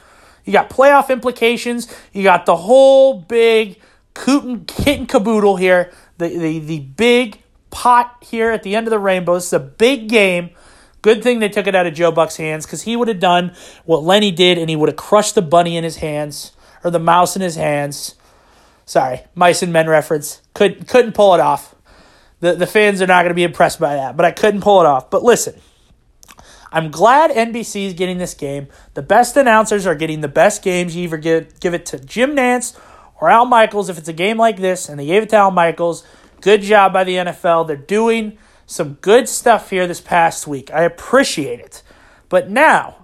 You 0.44 0.54
got 0.54 0.70
playoff 0.70 1.10
implications. 1.10 1.88
You 2.14 2.24
got 2.24 2.46
the 2.46 2.56
whole 2.56 3.20
big 3.20 3.80
kit 4.14 5.00
and 5.00 5.10
caboodle 5.10 5.58
here. 5.58 5.92
The, 6.18 6.30
the, 6.30 6.60
the 6.60 6.80
big 6.80 7.42
pot 7.72 8.18
here 8.22 8.52
at 8.52 8.64
the 8.64 8.76
end 8.76 8.88
of 8.88 8.92
the 8.92 9.00
rainbow. 9.00 9.36
This 9.36 9.48
is 9.48 9.54
a 9.54 9.60
big 9.60 10.08
game. 10.08 10.52
Good 11.06 11.22
thing 11.22 11.38
they 11.38 11.50
took 11.50 11.68
it 11.68 11.76
out 11.76 11.86
of 11.86 11.94
Joe 11.94 12.12
Buck's 12.12 12.38
hands 12.38 12.66
because 12.66 12.82
he 12.82 12.96
would 12.96 13.08
have 13.08 13.20
done 13.20 13.54
what 13.86 14.04
Lenny 14.04 14.32
did 14.32 14.58
and 14.58 14.70
he 14.70 14.76
would 14.76 14.90
have 14.90 14.96
crushed 14.98 15.36
the 15.36 15.42
bunny 15.42 15.78
in 15.78 15.84
his 15.84 15.98
hands 15.98 16.52
or 16.84 16.90
the 16.90 17.00
mouse 17.00 17.36
in 17.36 17.44
his 17.44 17.56
hands 17.56 18.16
Sorry, 18.86 19.22
mice 19.34 19.64
and 19.64 19.74
men 19.74 19.90
reference. 19.90 20.42
Couldn't 20.54 20.88
couldn't 20.88 21.14
pull 21.14 21.34
it 21.34 21.40
off. 21.40 21.74
The 22.40 22.54
the 22.54 22.68
fans 22.68 23.02
are 23.02 23.08
not 23.08 23.24
going 23.24 23.32
to 23.32 23.36
be 23.36 23.44
impressed 23.44 23.80
by 23.80 23.96
that, 23.96 24.16
but 24.16 24.26
I 24.26 24.32
couldn't 24.32 24.62
pull 24.62 24.80
it 24.82 24.86
off. 24.86 25.10
But 25.10 25.24
listen, 25.24 25.60
I'm 26.72 26.92
glad 26.92 27.32
NBC 27.32 27.88
is 27.88 27.94
getting 27.94 28.20
this 28.20 28.36
game. 28.36 28.68
The 28.94 29.02
best 29.02 29.36
announcers 29.38 29.88
are 29.88 29.96
getting 29.96 30.22
the 30.22 30.28
best 30.28 30.62
games. 30.62 30.96
You 30.96 31.06
either 31.06 31.18
give, 31.18 31.60
give 31.60 31.74
it 31.74 31.86
to 31.88 32.00
Jim 32.00 32.36
Nantz 32.36 32.80
or 33.20 33.30
Al 33.30 33.46
Michaels 33.46 33.90
if 33.90 33.98
it's 33.98 34.08
a 34.08 34.14
game 34.14 34.38
like 34.38 34.58
this, 34.58 34.88
and 34.88 35.00
they 35.00 35.08
gave 35.08 35.24
it 35.24 35.30
to 35.30 35.38
Al 35.38 35.52
Michaels. 35.52 36.06
Good 36.42 36.62
job 36.62 36.94
by 36.94 37.04
the 37.04 37.16
NFL. 37.16 37.66
They're 37.66 37.76
doing 37.76 38.38
some 38.66 38.94
good 38.96 39.30
stuff 39.30 39.70
here 39.70 39.88
this 39.88 40.02
past 40.02 40.48
week. 40.48 40.72
I 40.72 40.84
appreciate 40.84 41.60
it. 41.60 41.84
But 42.30 42.50
now 42.50 43.04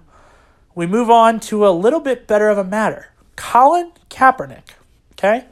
we 0.74 0.86
move 0.86 1.10
on 1.10 1.40
to 1.40 1.66
a 1.66 1.70
little 1.70 2.00
bit 2.00 2.26
better 2.26 2.48
of 2.48 2.58
a 2.58 2.64
matter. 2.64 3.08
Colin 3.36 3.92
Kaepernick, 4.10 4.70
okay? 5.12 5.46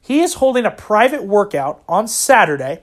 He 0.00 0.20
is 0.20 0.34
holding 0.34 0.64
a 0.64 0.70
private 0.70 1.24
workout 1.24 1.82
on 1.88 2.06
Saturday. 2.06 2.82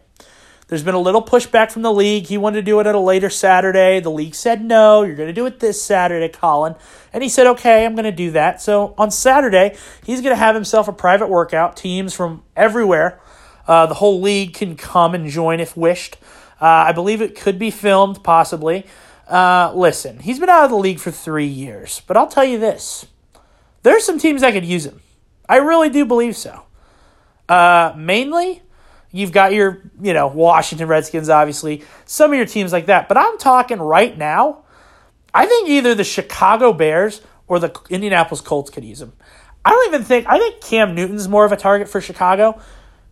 There's 0.67 0.83
been 0.83 0.95
a 0.95 0.99
little 0.99 1.23
pushback 1.23 1.71
from 1.71 1.81
the 1.83 1.93
league. 1.93 2.25
He 2.25 2.37
wanted 2.37 2.57
to 2.57 2.61
do 2.63 2.79
it 2.79 2.87
at 2.87 2.95
a 2.95 2.99
later 2.99 3.29
Saturday. 3.29 3.99
The 3.99 4.11
league 4.11 4.35
said, 4.35 4.63
no, 4.63 5.03
you're 5.03 5.15
going 5.15 5.27
to 5.27 5.33
do 5.33 5.45
it 5.45 5.59
this 5.59 5.81
Saturday, 5.81 6.29
Colin. 6.29 6.75
And 7.11 7.21
he 7.21 7.29
said, 7.29 7.47
okay, 7.47 7.85
I'm 7.85 7.95
going 7.95 8.05
to 8.05 8.11
do 8.11 8.31
that. 8.31 8.61
So 8.61 8.95
on 8.97 9.11
Saturday, 9.11 9.77
he's 10.03 10.21
going 10.21 10.33
to 10.33 10.39
have 10.39 10.55
himself 10.55 10.87
a 10.87 10.93
private 10.93 11.29
workout. 11.29 11.77
Teams 11.77 12.13
from 12.13 12.43
everywhere, 12.55 13.21
uh, 13.67 13.85
the 13.85 13.93
whole 13.95 14.19
league 14.19 14.53
can 14.53 14.75
come 14.75 15.13
and 15.13 15.29
join 15.29 15.59
if 15.59 15.77
wished. 15.77 16.17
Uh, 16.63 16.85
I 16.87 16.93
believe 16.93 17.21
it 17.21 17.35
could 17.37 17.59
be 17.59 17.71
filmed, 17.71 18.23
possibly. 18.23 18.85
Uh, 19.27 19.73
listen, 19.75 20.19
he's 20.19 20.39
been 20.39 20.47
out 20.47 20.63
of 20.63 20.69
the 20.69 20.77
league 20.77 21.01
for 21.01 21.11
three 21.11 21.45
years, 21.45 22.01
but 22.07 22.15
I'll 22.15 22.27
tell 22.27 22.45
you 22.45 22.57
this: 22.57 23.05
there's 23.81 24.05
some 24.05 24.17
teams 24.17 24.39
that 24.39 24.53
could 24.53 24.63
use 24.63 24.85
him. 24.85 25.01
I 25.49 25.57
really 25.57 25.89
do 25.89 26.05
believe 26.05 26.37
so. 26.37 26.63
Uh, 27.49 27.93
mainly, 27.97 28.61
you've 29.11 29.33
got 29.33 29.51
your, 29.51 29.81
you 30.01 30.13
know, 30.13 30.27
Washington 30.27 30.87
Redskins, 30.87 31.27
obviously, 31.27 31.83
some 32.05 32.31
of 32.31 32.37
your 32.37 32.45
teams 32.45 32.71
like 32.71 32.85
that. 32.85 33.09
But 33.09 33.17
I'm 33.17 33.37
talking 33.37 33.79
right 33.79 34.17
now. 34.17 34.63
I 35.33 35.45
think 35.45 35.67
either 35.67 35.93
the 35.95 36.05
Chicago 36.05 36.71
Bears 36.71 37.21
or 37.45 37.59
the 37.59 37.77
Indianapolis 37.89 38.39
Colts 38.39 38.69
could 38.69 38.85
use 38.85 39.01
him. 39.01 39.11
I 39.65 39.71
don't 39.71 39.93
even 39.93 40.05
think 40.05 40.27
I 40.29 40.39
think 40.39 40.61
Cam 40.61 40.95
Newton's 40.95 41.27
more 41.27 41.43
of 41.43 41.51
a 41.51 41.57
target 41.57 41.89
for 41.89 41.99
Chicago, 41.99 42.61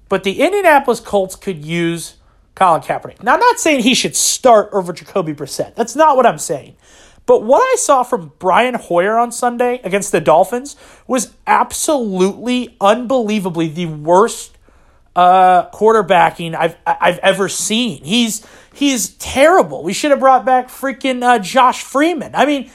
but 0.07 0.23
the 0.23 0.39
Indianapolis 0.39 1.01
Colts 1.01 1.35
could 1.35 1.65
use 1.65 2.15
Colin 2.55 2.81
Kaepernick. 2.81 3.23
Now, 3.23 3.33
I'm 3.33 3.39
not 3.39 3.59
saying 3.59 3.81
he 3.81 3.95
should 3.95 4.15
start 4.15 4.69
over 4.73 4.93
Jacoby 4.93 5.33
Brissett. 5.33 5.75
That's 5.75 5.95
not 5.95 6.17
what 6.17 6.25
I'm 6.25 6.37
saying. 6.37 6.75
But 7.25 7.43
what 7.43 7.61
I 7.61 7.75
saw 7.77 8.03
from 8.03 8.33
Brian 8.39 8.73
Hoyer 8.73 9.17
on 9.17 9.31
Sunday 9.31 9.79
against 9.83 10.11
the 10.11 10.19
Dolphins 10.19 10.75
was 11.07 11.33
absolutely 11.45 12.75
unbelievably 12.81 13.69
the 13.69 13.85
worst 13.85 14.57
uh, 15.15 15.69
quarterbacking 15.69 16.55
I've 16.55 16.75
I've 16.85 17.19
ever 17.19 17.47
seen. 17.49 18.03
He's 18.03 18.45
he's 18.73 19.09
terrible. 19.15 19.83
We 19.83 19.93
should 19.93 20.11
have 20.11 20.19
brought 20.19 20.45
back 20.45 20.69
freaking 20.69 21.23
uh, 21.23 21.39
Josh 21.39 21.83
Freeman. 21.83 22.33
I 22.33 22.45
mean, 22.45 22.71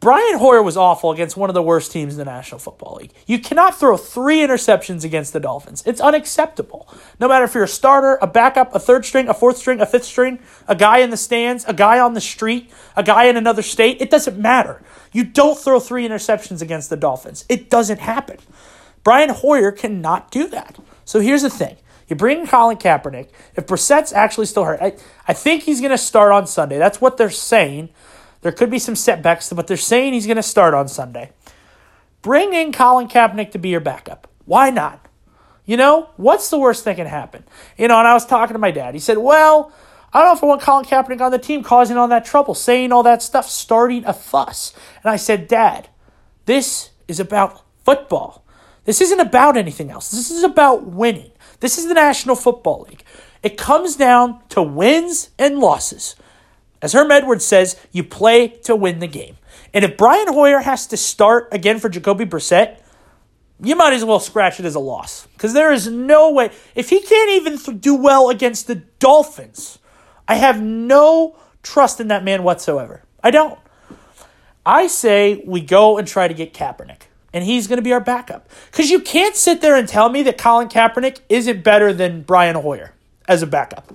Brian 0.00 0.38
Hoyer 0.38 0.62
was 0.62 0.76
awful 0.76 1.10
against 1.10 1.36
one 1.36 1.50
of 1.50 1.54
the 1.54 1.62
worst 1.62 1.90
teams 1.90 2.14
in 2.14 2.18
the 2.18 2.24
National 2.24 2.60
Football 2.60 2.98
League. 3.00 3.12
You 3.26 3.40
cannot 3.40 3.80
throw 3.80 3.96
three 3.96 4.38
interceptions 4.38 5.02
against 5.02 5.32
the 5.32 5.40
Dolphins. 5.40 5.82
It's 5.84 6.00
unacceptable. 6.00 6.88
No 7.18 7.26
matter 7.26 7.44
if 7.44 7.54
you're 7.54 7.64
a 7.64 7.68
starter, 7.68 8.16
a 8.22 8.28
backup, 8.28 8.72
a 8.72 8.78
third 8.78 9.04
string, 9.04 9.28
a 9.28 9.34
fourth 9.34 9.56
string, 9.56 9.80
a 9.80 9.86
fifth 9.86 10.04
string, 10.04 10.38
a 10.68 10.76
guy 10.76 10.98
in 10.98 11.10
the 11.10 11.16
stands, 11.16 11.64
a 11.64 11.74
guy 11.74 11.98
on 11.98 12.14
the 12.14 12.20
street, 12.20 12.70
a 12.94 13.02
guy 13.02 13.24
in 13.24 13.36
another 13.36 13.62
state, 13.62 14.00
it 14.00 14.08
doesn't 14.08 14.38
matter. 14.38 14.80
You 15.12 15.24
don't 15.24 15.58
throw 15.58 15.80
three 15.80 16.06
interceptions 16.06 16.62
against 16.62 16.90
the 16.90 16.96
Dolphins. 16.96 17.44
It 17.48 17.68
doesn't 17.68 17.98
happen. 17.98 18.38
Brian 19.02 19.30
Hoyer 19.30 19.72
cannot 19.72 20.30
do 20.30 20.46
that. 20.46 20.78
So 21.04 21.18
here's 21.18 21.42
the 21.42 21.50
thing. 21.50 21.76
You 22.06 22.14
bring 22.14 22.46
Colin 22.46 22.76
Kaepernick. 22.76 23.30
If 23.56 23.66
Brissett's 23.66 24.12
actually 24.12 24.46
still 24.46 24.64
hurt, 24.64 24.80
I, 24.80 24.96
I 25.26 25.32
think 25.32 25.64
he's 25.64 25.80
going 25.80 25.90
to 25.90 25.98
start 25.98 26.30
on 26.30 26.46
Sunday. 26.46 26.78
That's 26.78 27.00
what 27.00 27.16
they're 27.16 27.30
saying. 27.30 27.88
There 28.42 28.52
could 28.52 28.70
be 28.70 28.78
some 28.78 28.96
setbacks, 28.96 29.52
but 29.52 29.66
they're 29.66 29.76
saying 29.76 30.12
he's 30.12 30.26
going 30.26 30.36
to 30.36 30.42
start 30.42 30.74
on 30.74 30.88
Sunday. 30.88 31.32
Bring 32.22 32.54
in 32.54 32.72
Colin 32.72 33.08
Kaepernick 33.08 33.52
to 33.52 33.58
be 33.58 33.68
your 33.68 33.80
backup. 33.80 34.28
Why 34.44 34.70
not? 34.70 35.06
You 35.64 35.76
know, 35.76 36.10
what's 36.16 36.48
the 36.50 36.58
worst 36.58 36.84
that 36.84 36.96
can 36.96 37.06
happen? 37.06 37.44
You 37.76 37.88
know, 37.88 37.98
and 37.98 38.08
I 38.08 38.14
was 38.14 38.24
talking 38.24 38.54
to 38.54 38.58
my 38.58 38.70
dad. 38.70 38.94
He 38.94 39.00
said, 39.00 39.18
Well, 39.18 39.72
I 40.12 40.20
don't 40.20 40.28
know 40.28 40.36
if 40.36 40.42
I 40.42 40.46
want 40.46 40.62
Colin 40.62 40.86
Kaepernick 40.86 41.20
on 41.20 41.30
the 41.30 41.38
team 41.38 41.62
causing 41.62 41.98
all 41.98 42.08
that 42.08 42.24
trouble, 42.24 42.54
saying 42.54 42.92
all 42.92 43.02
that 43.02 43.22
stuff, 43.22 43.48
starting 43.48 44.04
a 44.06 44.14
fuss. 44.14 44.72
And 45.02 45.10
I 45.10 45.16
said, 45.16 45.46
Dad, 45.46 45.88
this 46.46 46.90
is 47.06 47.20
about 47.20 47.62
football. 47.84 48.44
This 48.84 49.02
isn't 49.02 49.20
about 49.20 49.58
anything 49.58 49.90
else. 49.90 50.10
This 50.10 50.30
is 50.30 50.42
about 50.42 50.86
winning. 50.86 51.30
This 51.60 51.76
is 51.76 51.88
the 51.88 51.94
National 51.94 52.36
Football 52.36 52.86
League. 52.88 53.04
It 53.42 53.58
comes 53.58 53.96
down 53.96 54.40
to 54.48 54.62
wins 54.62 55.28
and 55.38 55.58
losses. 55.58 56.16
As 56.80 56.92
Herm 56.92 57.10
Edwards 57.10 57.44
says, 57.44 57.76
you 57.92 58.04
play 58.04 58.48
to 58.64 58.76
win 58.76 59.00
the 59.00 59.06
game. 59.06 59.36
And 59.74 59.84
if 59.84 59.96
Brian 59.96 60.32
Hoyer 60.32 60.60
has 60.60 60.86
to 60.88 60.96
start 60.96 61.48
again 61.52 61.78
for 61.78 61.88
Jacoby 61.88 62.24
Brissett, 62.24 62.80
you 63.60 63.74
might 63.74 63.92
as 63.92 64.04
well 64.04 64.20
scratch 64.20 64.60
it 64.60 64.66
as 64.66 64.74
a 64.74 64.80
loss. 64.80 65.26
Because 65.32 65.52
there 65.52 65.72
is 65.72 65.88
no 65.88 66.30
way. 66.30 66.50
If 66.74 66.90
he 66.90 67.00
can't 67.00 67.30
even 67.30 67.58
th- 67.58 67.80
do 67.80 67.94
well 67.94 68.30
against 68.30 68.66
the 68.66 68.76
Dolphins, 68.76 69.78
I 70.28 70.36
have 70.36 70.62
no 70.62 71.36
trust 71.62 72.00
in 72.00 72.08
that 72.08 72.22
man 72.22 72.44
whatsoever. 72.44 73.02
I 73.22 73.30
don't. 73.30 73.58
I 74.64 74.86
say 74.86 75.42
we 75.46 75.60
go 75.60 75.98
and 75.98 76.06
try 76.06 76.28
to 76.28 76.34
get 76.34 76.54
Kaepernick. 76.54 77.02
And 77.32 77.44
he's 77.44 77.66
going 77.66 77.78
to 77.78 77.82
be 77.82 77.92
our 77.92 78.00
backup. 78.00 78.48
Because 78.70 78.90
you 78.90 79.00
can't 79.00 79.36
sit 79.36 79.60
there 79.60 79.76
and 79.76 79.88
tell 79.88 80.08
me 80.08 80.22
that 80.22 80.38
Colin 80.38 80.68
Kaepernick 80.68 81.20
isn't 81.28 81.62
better 81.62 81.92
than 81.92 82.22
Brian 82.22 82.56
Hoyer 82.56 82.94
as 83.26 83.42
a 83.42 83.46
backup. 83.46 83.92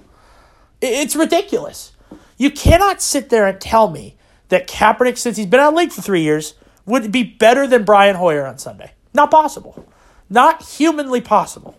It's 0.82 1.16
ridiculous. 1.16 1.93
You 2.38 2.52
cannot 2.52 3.02
sit 3.02 3.30
there 3.30 3.48
and 3.48 3.60
tell 3.60 3.90
me 3.90 4.18
that 4.50 4.68
Kaepernick, 4.68 5.18
since 5.18 5.38
he's 5.38 5.46
been 5.46 5.60
out 5.60 5.76
league 5.76 5.92
for 5.92 6.02
three 6.02 6.22
years, 6.22 6.56
would 6.86 7.12
be 7.12 7.24
better 7.24 7.66
than 7.68 7.84
Brian 7.84 8.16
Hoyer 8.16 8.46
on 8.46 8.58
Sunday. 8.58 8.94
Not 9.14 9.32
possible. 9.32 9.88
Not 10.30 10.64
humanly 10.64 11.22
possible. 11.22 11.78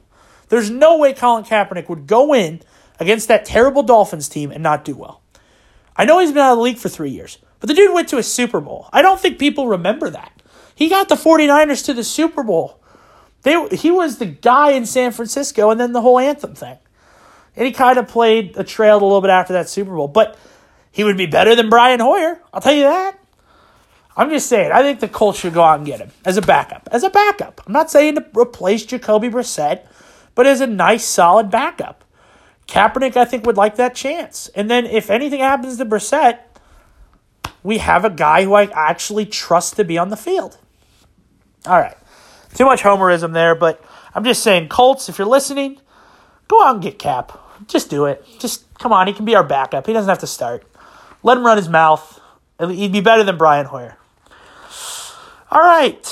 There's 0.49 0.71
no 0.71 0.99
way 0.99 1.13
Colin 1.13 1.45
Kaepernick 1.45 1.89
would 1.89 2.07
go 2.07 2.35
in 2.35 2.61
against 3.01 3.29
that 3.29 3.45
terrible 3.45 3.83
Dolphins 3.83 4.29
team 4.29 4.51
and 4.51 4.63
not 4.63 4.85
do 4.85 4.95
well. 4.95 5.21
I 5.97 6.05
know 6.05 6.19
he's 6.19 6.31
been 6.31 6.39
out 6.39 6.53
of 6.53 6.59
the 6.59 6.63
league 6.63 6.79
for 6.79 6.89
three 6.89 7.11
years, 7.11 7.39
but 7.61 7.69
the 7.69 7.75
dude 7.75 7.95
went 7.95 8.09
to 8.09 8.19
a 8.19 8.23
Super 8.23 8.61
Bowl. 8.61 8.89
I 8.93 9.03
don't 9.03 9.21
think 9.21 9.39
people 9.39 9.69
remember 9.69 10.11
that. 10.11 10.43
He 10.75 10.89
got 10.89 11.09
the 11.09 11.15
49ers 11.15 11.85
to 11.87 11.95
the 11.95 12.05
Super 12.05 12.43
Bowl. 12.43 12.81
They, 13.43 13.69
he 13.69 13.91
was 13.91 14.19
the 14.19 14.27
guy 14.27 14.71
in 14.71 14.87
San 14.87 15.13
Francisco 15.13 15.71
and 15.71 15.81
then 15.81 15.93
the 15.93 16.01
whole 16.01 16.19
anthem 16.19 16.55
thing. 16.55 16.79
And 17.57 17.67
he 17.67 17.73
kind 17.73 17.99
of 17.99 18.09
played 18.09 18.57
a 18.57 18.65
trailed 18.65 19.03
a 19.03 19.05
little 19.05 19.21
bit 19.21 19.31
after 19.31 19.53
that 19.55 19.69
Super 19.69 19.95
Bowl. 19.95 20.09
But 20.09 20.37
he 20.91 21.05
would 21.05 21.17
be 21.17 21.27
better 21.27 21.55
than 21.55 21.71
Brian 21.71 22.01
Hoyer. 22.01 22.41
I'll 22.53 22.61
tell 22.61 22.75
you 22.75 22.83
that. 22.83 23.19
I'm 24.17 24.31
just 24.31 24.49
saying, 24.49 24.71
I 24.71 24.83
think 24.83 25.01
the 25.01 25.09
Colts 25.09 25.41
should 25.41 25.55
go 25.55 25.63
out 25.63 25.79
and 25.79 25.87
get 25.87 26.01
him 26.01 26.13
as 26.25 26.37
a 26.37 26.43
backup. 26.43 26.89
As 26.93 27.03
a 27.03 27.11
backup. 27.11 27.61
I'm 27.67 27.73
not 27.73 27.91
saying 27.91 28.15
to 28.15 28.27
replace 28.37 28.85
Jacoby 28.85 29.29
Brissett, 29.29 29.87
but 30.37 30.47
as 30.47 30.61
a 30.61 30.69
nice, 30.69 31.05
solid 31.05 31.51
backup. 31.51 32.05
Kaepernick, 32.69 33.17
I 33.17 33.25
think, 33.25 33.45
would 33.45 33.57
like 33.57 33.77
that 33.77 33.95
chance. 33.95 34.49
And 34.55 34.71
then 34.71 34.87
if 34.87 35.11
anything 35.11 35.41
happens 35.41 35.79
to 35.79 35.85
Brissett, 35.85 36.39
we 37.65 37.79
have 37.79 38.05
a 38.05 38.11
guy 38.11 38.45
who 38.45 38.55
I 38.55 38.65
actually 38.73 39.27
trust 39.27 39.77
to 39.77 39.85
be 39.85 39.99
on 39.99 40.11
the 40.11 40.17
field. 40.17 40.59
All 41.67 41.79
right. 41.79 41.97
Too 42.55 42.65
much 42.65 42.83
homerism 42.83 43.33
there, 43.33 43.57
but 43.57 43.83
I'm 44.15 44.23
just 44.23 44.43
saying, 44.45 44.69
Colts, 44.69 45.09
if 45.09 45.19
you're 45.19 45.27
listening, 45.27 45.81
go 46.47 46.63
out 46.63 46.75
and 46.75 46.83
get 46.83 47.01
Kap. 47.01 47.41
Just 47.67 47.91
do 47.91 48.07
it. 48.07 48.25
Just 48.39 48.73
come 48.79 48.93
on. 48.93 49.07
He 49.07 49.13
can 49.13 49.25
be 49.25 49.35
our 49.35 49.45
backup. 49.45 49.87
He 49.87 49.93
doesn't 49.93 50.09
have 50.09 50.19
to 50.21 50.27
start. 50.27 50.65
Let 51.23 51.39
him 51.39 51.45
run 51.45 51.57
his 51.57 51.69
mouth. 51.69 52.21
He'd 52.61 52.93
be 52.93 53.01
better 53.01 53.25
than 53.25 53.37
Brian 53.37 53.67
Hoyer. 53.67 53.97
All 55.51 55.61
right. 55.61 56.05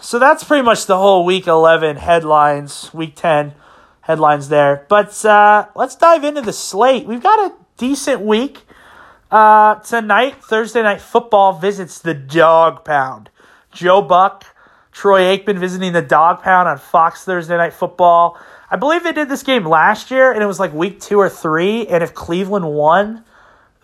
So 0.00 0.18
that's 0.18 0.44
pretty 0.44 0.64
much 0.64 0.86
the 0.86 0.98
whole 0.98 1.24
week 1.24 1.46
11 1.46 1.96
headlines, 1.96 2.92
week 2.92 3.14
10 3.16 3.54
headlines 4.02 4.48
there. 4.48 4.84
But 4.88 5.24
uh, 5.24 5.68
let's 5.74 5.96
dive 5.96 6.24
into 6.24 6.40
the 6.40 6.52
slate. 6.52 7.06
We've 7.06 7.22
got 7.22 7.52
a 7.52 7.54
decent 7.76 8.20
week. 8.20 8.62
Uh, 9.30 9.76
tonight, 9.76 10.42
Thursday 10.44 10.82
Night 10.82 11.00
Football 11.00 11.54
visits 11.54 11.98
the 11.98 12.12
Dog 12.12 12.84
Pound. 12.84 13.30
Joe 13.72 14.02
Buck, 14.02 14.44
Troy 14.92 15.22
Aikman 15.22 15.58
visiting 15.58 15.94
the 15.94 16.02
Dog 16.02 16.42
Pound 16.42 16.68
on 16.68 16.78
Fox 16.78 17.24
Thursday 17.24 17.56
Night 17.56 17.72
Football. 17.72 18.38
I 18.72 18.76
believe 18.76 19.02
they 19.04 19.12
did 19.12 19.28
this 19.28 19.42
game 19.42 19.66
last 19.66 20.10
year, 20.10 20.32
and 20.32 20.42
it 20.42 20.46
was 20.46 20.58
like 20.58 20.72
week 20.72 20.98
two 20.98 21.18
or 21.18 21.28
three. 21.28 21.86
And 21.86 22.02
if 22.02 22.14
Cleveland 22.14 22.64
won, 22.64 23.22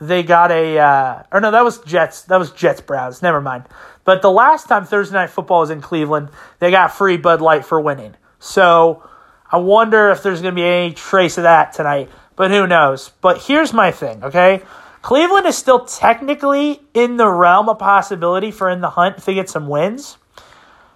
they 0.01 0.23
got 0.23 0.51
a. 0.51 0.79
Uh, 0.79 1.23
or 1.31 1.43
no, 1.43 1.51
that 1.51 1.63
was 1.63 1.79
Jets. 1.81 2.23
That 2.23 2.39
was 2.39 2.53
Jets 2.53 2.81
Browns. 2.81 3.21
Never 3.21 3.43
mind. 3.43 3.65
But 4.05 4.23
the 4.23 4.31
last 4.31 4.67
time 4.67 4.87
Thursday 4.87 5.15
Night 5.15 5.29
Football 5.29 5.61
was 5.61 5.69
in 5.69 5.83
Cleveland, 5.83 6.31
they 6.59 6.71
got 6.71 6.95
free 6.95 7.19
Bud 7.19 7.43
Light 7.43 7.67
for 7.67 7.79
winning. 7.79 8.15
So 8.39 9.07
I 9.53 9.59
wonder 9.59 10.09
if 10.09 10.23
there's 10.23 10.41
going 10.41 10.55
to 10.55 10.59
be 10.59 10.65
any 10.65 10.95
trace 10.95 11.37
of 11.37 11.43
that 11.43 11.75
tonight. 11.75 12.09
But 12.35 12.51
who 12.51 12.67
knows? 12.67 13.11
But 13.21 13.43
here's 13.43 13.75
my 13.75 13.91
thing, 13.91 14.25
okay? 14.25 14.63
Cleveland 15.03 15.47
is 15.47 15.59
still 15.59 15.85
technically 15.85 16.81
in 16.95 17.19
the 17.19 17.29
realm 17.29 17.69
of 17.69 17.79
possibility 17.79 18.51
for 18.51 18.71
in 18.71 18.81
the 18.81 18.89
hunt 18.89 19.19
if 19.19 19.27
they 19.27 19.35
get 19.35 19.51
some 19.51 19.69
wins. 19.69 20.17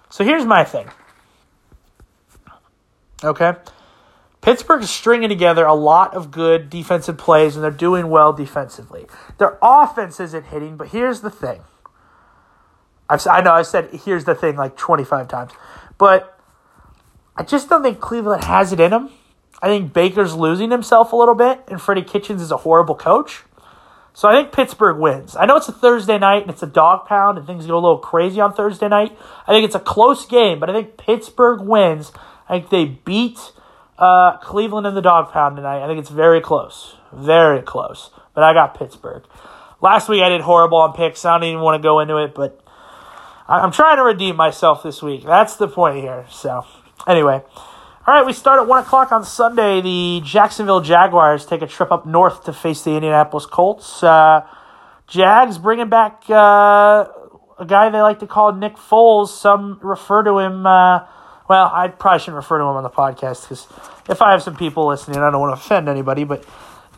So 0.09 0.23
here's 0.23 0.45
my 0.45 0.63
thing. 0.63 0.89
Okay? 3.23 3.53
Pittsburgh 4.43 4.83
is 4.83 4.89
stringing 4.89 5.29
together 5.29 5.65
a 5.65 5.73
lot 5.73 6.13
of 6.13 6.29
good 6.29 6.69
defensive 6.69 7.17
plays, 7.17 7.55
and 7.55 7.63
they're 7.63 7.71
doing 7.71 8.09
well 8.09 8.33
defensively. 8.33 9.05
Their 9.37 9.57
offense 9.61 10.19
isn't 10.19 10.47
hitting, 10.47 10.75
but 10.75 10.89
here's 10.89 11.21
the 11.21 11.29
thing. 11.29 11.61
I've, 13.09 13.25
I 13.25 13.39
know 13.39 13.53
I 13.53 13.61
said 13.61 13.89
here's 14.05 14.25
the 14.25 14.35
thing 14.35 14.57
like 14.57 14.75
25 14.75 15.29
times, 15.29 15.53
but 15.97 16.37
I 17.37 17.43
just 17.43 17.69
don't 17.69 17.83
think 17.83 18.01
Cleveland 18.01 18.43
has 18.43 18.73
it 18.73 18.81
in 18.81 18.91
them. 18.91 19.11
I 19.61 19.67
think 19.67 19.93
Baker's 19.93 20.35
losing 20.35 20.71
himself 20.71 21.13
a 21.13 21.15
little 21.15 21.35
bit, 21.35 21.61
and 21.69 21.81
Freddie 21.81 22.03
Kitchens 22.03 22.41
is 22.41 22.51
a 22.51 22.57
horrible 22.57 22.95
coach. 22.95 23.43
So 24.11 24.27
I 24.27 24.35
think 24.35 24.51
Pittsburgh 24.51 24.97
wins. 24.97 25.37
I 25.37 25.45
know 25.45 25.55
it's 25.55 25.69
a 25.69 25.71
Thursday 25.71 26.19
night 26.19 26.43
and 26.43 26.51
it's 26.51 26.61
a 26.61 26.67
dog 26.67 27.07
pound 27.07 27.37
and 27.37 27.47
things 27.47 27.65
go 27.65 27.75
a 27.75 27.79
little 27.79 27.97
crazy 27.97 28.39
on 28.39 28.53
Thursday 28.53 28.87
night. 28.87 29.17
I 29.47 29.51
think 29.51 29.65
it's 29.65 29.73
a 29.73 29.79
close 29.79 30.27
game, 30.27 30.59
but 30.59 30.69
I 30.69 30.73
think 30.73 30.97
Pittsburgh 30.97 31.61
wins. 31.61 32.11
I 32.47 32.59
think 32.59 32.69
they 32.69 32.85
beat 32.85 33.39
uh, 33.97 34.37
Cleveland 34.37 34.87
in 34.87 34.95
the 34.95 35.01
dog 35.01 35.31
pound 35.31 35.55
tonight. 35.55 35.83
I 35.83 35.87
think 35.87 35.99
it's 35.99 36.09
very 36.09 36.41
close. 36.41 36.95
Very 37.11 37.61
close. 37.61 38.09
But 38.33 38.43
I 38.43 38.53
got 38.53 38.77
Pittsburgh. 38.77 39.23
Last 39.81 40.09
week 40.09 40.21
I 40.21 40.29
did 40.29 40.41
horrible 40.41 40.77
on 40.77 40.93
picks. 40.93 41.25
I 41.25 41.37
don't 41.37 41.47
even 41.47 41.61
want 41.61 41.81
to 41.81 41.85
go 41.85 41.99
into 41.99 42.17
it, 42.17 42.33
but 42.33 42.59
I'm 43.47 43.71
trying 43.71 43.97
to 43.97 44.03
redeem 44.03 44.35
myself 44.35 44.83
this 44.83 45.01
week. 45.01 45.23
That's 45.23 45.57
the 45.57 45.67
point 45.67 45.97
here. 45.97 46.25
So, 46.29 46.65
anyway. 47.07 47.41
All 48.05 48.13
right, 48.13 48.25
we 48.25 48.33
start 48.33 48.59
at 48.59 48.67
1 48.67 48.83
o'clock 48.83 49.11
on 49.11 49.23
Sunday. 49.23 49.81
The 49.81 50.21
Jacksonville 50.25 50.81
Jaguars 50.81 51.45
take 51.45 51.61
a 51.61 51.67
trip 51.67 51.91
up 51.91 52.05
north 52.05 52.43
to 52.45 52.53
face 52.53 52.81
the 52.83 52.91
Indianapolis 52.91 53.45
Colts. 53.45 54.03
Uh, 54.03 54.45
Jags 55.07 55.57
bringing 55.57 55.89
back 55.89 56.23
uh, 56.29 57.05
a 57.59 57.65
guy 57.65 57.89
they 57.89 58.01
like 58.01 58.19
to 58.19 58.27
call 58.27 58.51
Nick 58.53 58.75
Foles. 58.75 59.29
Some 59.29 59.79
refer 59.81 60.23
to 60.23 60.39
him. 60.39 60.65
Well, 61.49 61.69
I 61.73 61.89
probably 61.89 62.19
shouldn't 62.19 62.37
refer 62.37 62.57
to 62.57 62.63
him 62.63 62.69
on 62.69 62.83
the 62.83 62.89
podcast 62.89 63.43
because 63.43 63.67
if 64.09 64.21
I 64.21 64.31
have 64.31 64.41
some 64.41 64.55
people 64.55 64.87
listening, 64.87 65.19
I 65.19 65.29
don't 65.29 65.41
want 65.41 65.57
to 65.57 65.61
offend 65.61 65.89
anybody. 65.89 66.23
But 66.23 66.45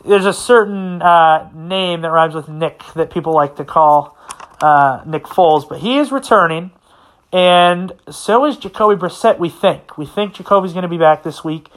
there's 0.04 0.26
a 0.26 0.32
certain 0.32 1.02
uh, 1.02 1.50
name 1.52 2.02
that 2.02 2.10
rhymes 2.10 2.34
with 2.34 2.48
Nick 2.48 2.82
that 2.94 3.10
people 3.10 3.34
like 3.34 3.56
to 3.56 3.64
call 3.64 4.16
uh, 4.60 5.02
Nick 5.04 5.24
Foles. 5.24 5.68
But 5.68 5.80
he 5.80 5.98
is 5.98 6.12
returning, 6.12 6.70
and 7.32 7.92
so 8.10 8.44
is 8.44 8.56
Jacoby 8.56 9.00
Brissett. 9.00 9.38
We 9.38 9.48
think. 9.48 9.98
We 9.98 10.06
think 10.06 10.34
Jacoby's 10.34 10.72
going 10.72 10.84
to 10.84 10.88
be 10.88 10.98
back 10.98 11.22
this 11.22 11.42
week. 11.42 11.68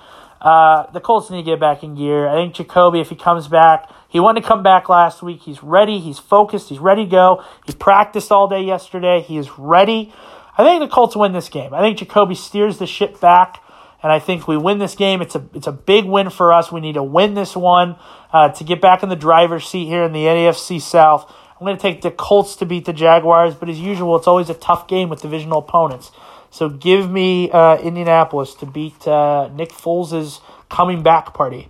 Uh, 0.42 0.90
the 0.92 1.02
Colts 1.02 1.30
need 1.30 1.44
to 1.44 1.52
get 1.52 1.60
back 1.60 1.84
in 1.84 1.96
gear. 1.96 2.28
I 2.28 2.36
think 2.36 2.54
Jacoby, 2.54 3.02
if 3.02 3.10
he 3.10 3.16
comes 3.16 3.48
back, 3.48 3.90
he 4.08 4.20
wanted 4.20 4.42
to 4.42 4.48
come 4.48 4.64
back 4.64 4.88
last 4.88 5.22
week. 5.22 5.42
He's 5.42 5.62
ready. 5.62 6.00
He's 6.00 6.18
focused. 6.18 6.70
He's 6.70 6.80
ready 6.80 7.04
to 7.04 7.12
go. 7.12 7.44
He 7.66 7.74
practiced 7.74 8.32
all 8.32 8.48
day 8.48 8.62
yesterday. 8.62 9.22
He 9.22 9.38
is 9.38 9.58
ready. 9.58 10.14
I 10.60 10.64
think 10.64 10.82
the 10.82 10.94
Colts 10.94 11.16
win 11.16 11.32
this 11.32 11.48
game. 11.48 11.74
I 11.74 11.80
think 11.80 12.00
Jacoby 12.00 12.36
steers 12.36 12.80
the 12.80 12.86
ship 12.86 13.22
back, 13.22 13.64
and 14.04 14.12
I 14.12 14.20
think 14.20 14.46
we 14.46 14.58
win 14.58 14.78
this 14.78 14.94
game. 14.94 15.22
It's 15.22 15.34
a 15.34 15.46
it's 15.54 15.68
a 15.68 15.72
big 15.72 16.04
win 16.04 16.30
for 16.30 16.52
us. 16.52 16.70
We 16.70 16.82
need 16.82 16.96
to 16.96 17.04
win 17.04 17.34
this 17.34 17.56
one 17.56 17.96
uh, 18.34 18.50
to 18.50 18.66
get 18.66 18.82
back 18.82 19.02
in 19.02 19.08
the 19.08 19.16
driver's 19.16 19.66
seat 19.66 19.86
here 19.86 20.04
in 20.04 20.12
the 20.12 20.26
AFC 20.26 20.82
South. 20.82 21.34
I'm 21.58 21.66
going 21.66 21.78
to 21.78 21.82
take 21.82 22.02
the 22.02 22.12
Colts 22.12 22.58
to 22.58 22.66
beat 22.66 22.84
the 22.84 22.92
Jaguars, 22.92 23.56
but 23.56 23.70
as 23.70 23.80
usual, 23.80 24.18
it's 24.18 24.28
always 24.28 24.50
a 24.50 24.54
tough 24.54 24.90
game 24.90 25.08
with 25.08 25.22
divisional 25.22 25.60
opponents. 25.60 26.12
So 26.52 26.68
give 26.68 27.10
me 27.10 27.50
uh, 27.52 27.78
Indianapolis 27.78 28.54
to 28.56 28.66
beat 28.66 29.08
uh, 29.08 29.48
Nick 29.54 29.70
Foles' 29.70 30.42
coming 30.68 31.04
back 31.04 31.34
party. 31.34 31.70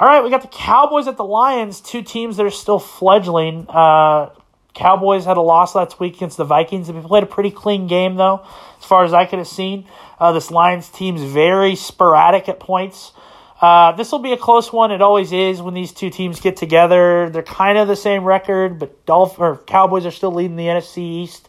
All 0.00 0.08
right, 0.08 0.24
we 0.24 0.30
got 0.30 0.42
the 0.42 0.48
Cowboys 0.48 1.06
at 1.06 1.16
the 1.16 1.24
Lions, 1.24 1.80
two 1.80 2.02
teams 2.02 2.36
that 2.36 2.46
are 2.46 2.50
still 2.50 2.80
fledgling. 2.80 3.66
Uh, 3.68 4.30
Cowboys 4.76 5.24
had 5.24 5.38
a 5.38 5.40
loss 5.40 5.74
last 5.74 5.98
week 5.98 6.16
against 6.16 6.36
the 6.36 6.44
Vikings. 6.44 6.88
They 6.88 6.92
played 7.00 7.22
a 7.22 7.26
pretty 7.26 7.50
clean 7.50 7.86
game, 7.86 8.16
though, 8.16 8.44
as 8.78 8.84
far 8.84 9.04
as 9.04 9.14
I 9.14 9.24
could 9.24 9.38
have 9.38 9.48
seen. 9.48 9.86
Uh, 10.20 10.32
this 10.32 10.50
Lions 10.50 10.88
team's 10.88 11.22
very 11.22 11.74
sporadic 11.74 12.48
at 12.48 12.60
points. 12.60 13.12
Uh, 13.60 13.92
this 13.92 14.12
will 14.12 14.18
be 14.18 14.32
a 14.32 14.36
close 14.36 14.70
one. 14.70 14.92
It 14.92 15.00
always 15.00 15.32
is 15.32 15.62
when 15.62 15.72
these 15.72 15.92
two 15.92 16.10
teams 16.10 16.40
get 16.40 16.56
together. 16.56 17.30
They're 17.30 17.42
kind 17.42 17.78
of 17.78 17.88
the 17.88 17.96
same 17.96 18.24
record, 18.24 18.78
but 18.78 19.06
Dolph- 19.06 19.40
or 19.40 19.56
Cowboys 19.56 20.04
are 20.04 20.10
still 20.10 20.32
leading 20.32 20.56
the 20.56 20.66
NFC 20.66 20.98
East. 20.98 21.48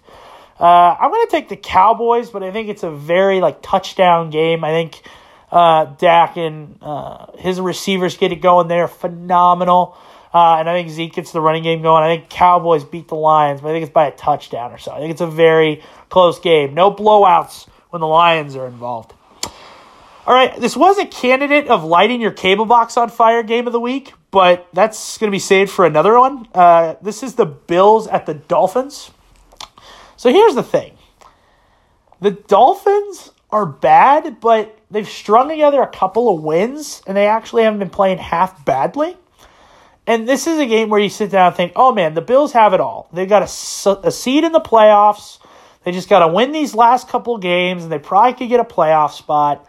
Uh, 0.58 0.96
I'm 0.98 1.12
going 1.12 1.28
to 1.28 1.32
take 1.32 1.50
the 1.50 1.58
Cowboys, 1.58 2.30
but 2.30 2.44
I 2.44 2.52
think 2.52 2.70
it's 2.70 2.84
a 2.84 2.92
very 2.92 3.42
like 3.42 3.62
touchdown 3.62 4.30
game. 4.30 4.64
I 4.64 4.70
think 4.70 5.02
uh, 5.52 5.86
Dak 5.98 6.38
and 6.38 6.78
uh, 6.82 7.34
his 7.38 7.60
receivers 7.60 8.16
get 8.18 8.32
it 8.32 8.38
going 8.38 8.70
They're 8.70 8.88
phenomenal. 8.88 9.98
Uh, 10.38 10.60
and 10.60 10.70
I 10.70 10.74
think 10.74 10.92
Zeke 10.92 11.14
gets 11.14 11.32
the 11.32 11.42
running 11.42 11.64
game 11.64 11.82
going. 11.82 12.04
I 12.04 12.16
think 12.16 12.30
Cowboys 12.30 12.84
beat 12.84 13.08
the 13.08 13.16
Lions, 13.16 13.60
but 13.60 13.70
I 13.70 13.72
think 13.72 13.86
it's 13.86 13.92
by 13.92 14.06
a 14.06 14.12
touchdown 14.12 14.72
or 14.72 14.78
so. 14.78 14.92
I 14.92 15.00
think 15.00 15.10
it's 15.10 15.22
a 15.22 15.26
very 15.26 15.82
close 16.10 16.40
game. 16.40 16.76
No 16.76 16.92
blowouts 16.92 17.68
when 17.90 18.02
the 18.02 18.08
Lions 18.08 18.56
are 18.56 18.68
involved. 18.68 19.16
All 20.28 20.36
right, 20.36 20.56
this 20.62 20.78
was 20.78 21.00
a 21.00 21.08
candidate 21.08 21.70
of 21.70 21.84
lighting 21.84 22.22
your 22.22 22.30
cable 22.30 22.66
box 22.66 22.98
on 22.98 23.10
fire 23.10 23.42
game 23.42 23.66
of 23.66 23.74
the 23.74 23.80
week, 23.80 24.14
but 24.30 24.68
that's 24.74 25.18
going 25.18 25.32
to 25.32 25.36
be 25.36 25.40
saved 25.40 25.72
for 25.72 25.88
another 25.88 26.20
one. 26.20 26.48
Uh, 26.54 26.94
this 27.02 27.24
is 27.24 27.34
the 27.34 27.48
Bills 27.48 28.06
at 28.06 28.28
the 28.28 28.36
Dolphins. 28.36 29.10
So 30.18 30.32
here's 30.32 30.54
the 30.54 30.62
thing 30.62 31.00
the 32.22 32.30
Dolphins 32.30 33.32
are 33.50 33.66
bad, 33.66 34.40
but 34.40 34.78
they've 34.92 35.10
strung 35.10 35.50
together 35.50 35.82
a 35.82 35.88
couple 35.88 36.30
of 36.30 36.44
wins, 36.44 37.02
and 37.08 37.18
they 37.18 37.26
actually 37.26 37.64
haven't 37.64 37.80
been 37.80 37.90
playing 37.90 38.20
half 38.20 38.64
badly. 38.66 39.18
And 40.08 40.28
this 40.28 40.48
is 40.48 40.58
a 40.58 40.66
game 40.66 40.90
where 40.90 41.00
you 41.00 41.10
sit 41.10 41.30
down 41.30 41.48
and 41.48 41.56
think, 41.56 41.74
oh 41.76 41.94
man, 41.94 42.14
the 42.14 42.22
Bills 42.22 42.54
have 42.54 42.74
it 42.74 42.80
all. 42.80 43.10
They've 43.12 43.28
got 43.28 43.42
a, 43.44 44.08
a 44.08 44.12
seed 44.12 44.46
in 44.46 44.54
the 44.54 44.62
playoffs. 44.62 45.40
They 45.84 45.92
just 45.92 46.10
got 46.10 46.26
to 46.26 46.30
win 46.30 46.54
these 46.54 46.74
last 46.74 47.08
couple 47.10 47.38
games, 47.38 47.84
and 47.84 47.92
they 47.92 48.00
probably 48.00 48.34
could 48.34 48.50
get 48.50 48.60
a 48.60 48.66
playoff 48.66 49.12
spot. 49.12 49.68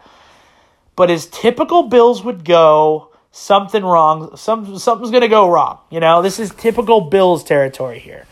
But 0.95 1.11
as 1.11 1.27
typical 1.27 1.83
Bills 1.83 2.23
would 2.23 2.43
go, 2.43 3.09
something 3.31 3.83
wrong. 3.83 4.35
Some 4.35 4.77
something's 4.79 5.11
going 5.11 5.21
to 5.21 5.27
go 5.27 5.49
wrong. 5.49 5.79
You 5.89 5.99
know, 5.99 6.21
this 6.21 6.39
is 6.39 6.51
typical 6.51 7.01
Bills 7.01 7.43
territory 7.43 7.99
here. 7.99 8.25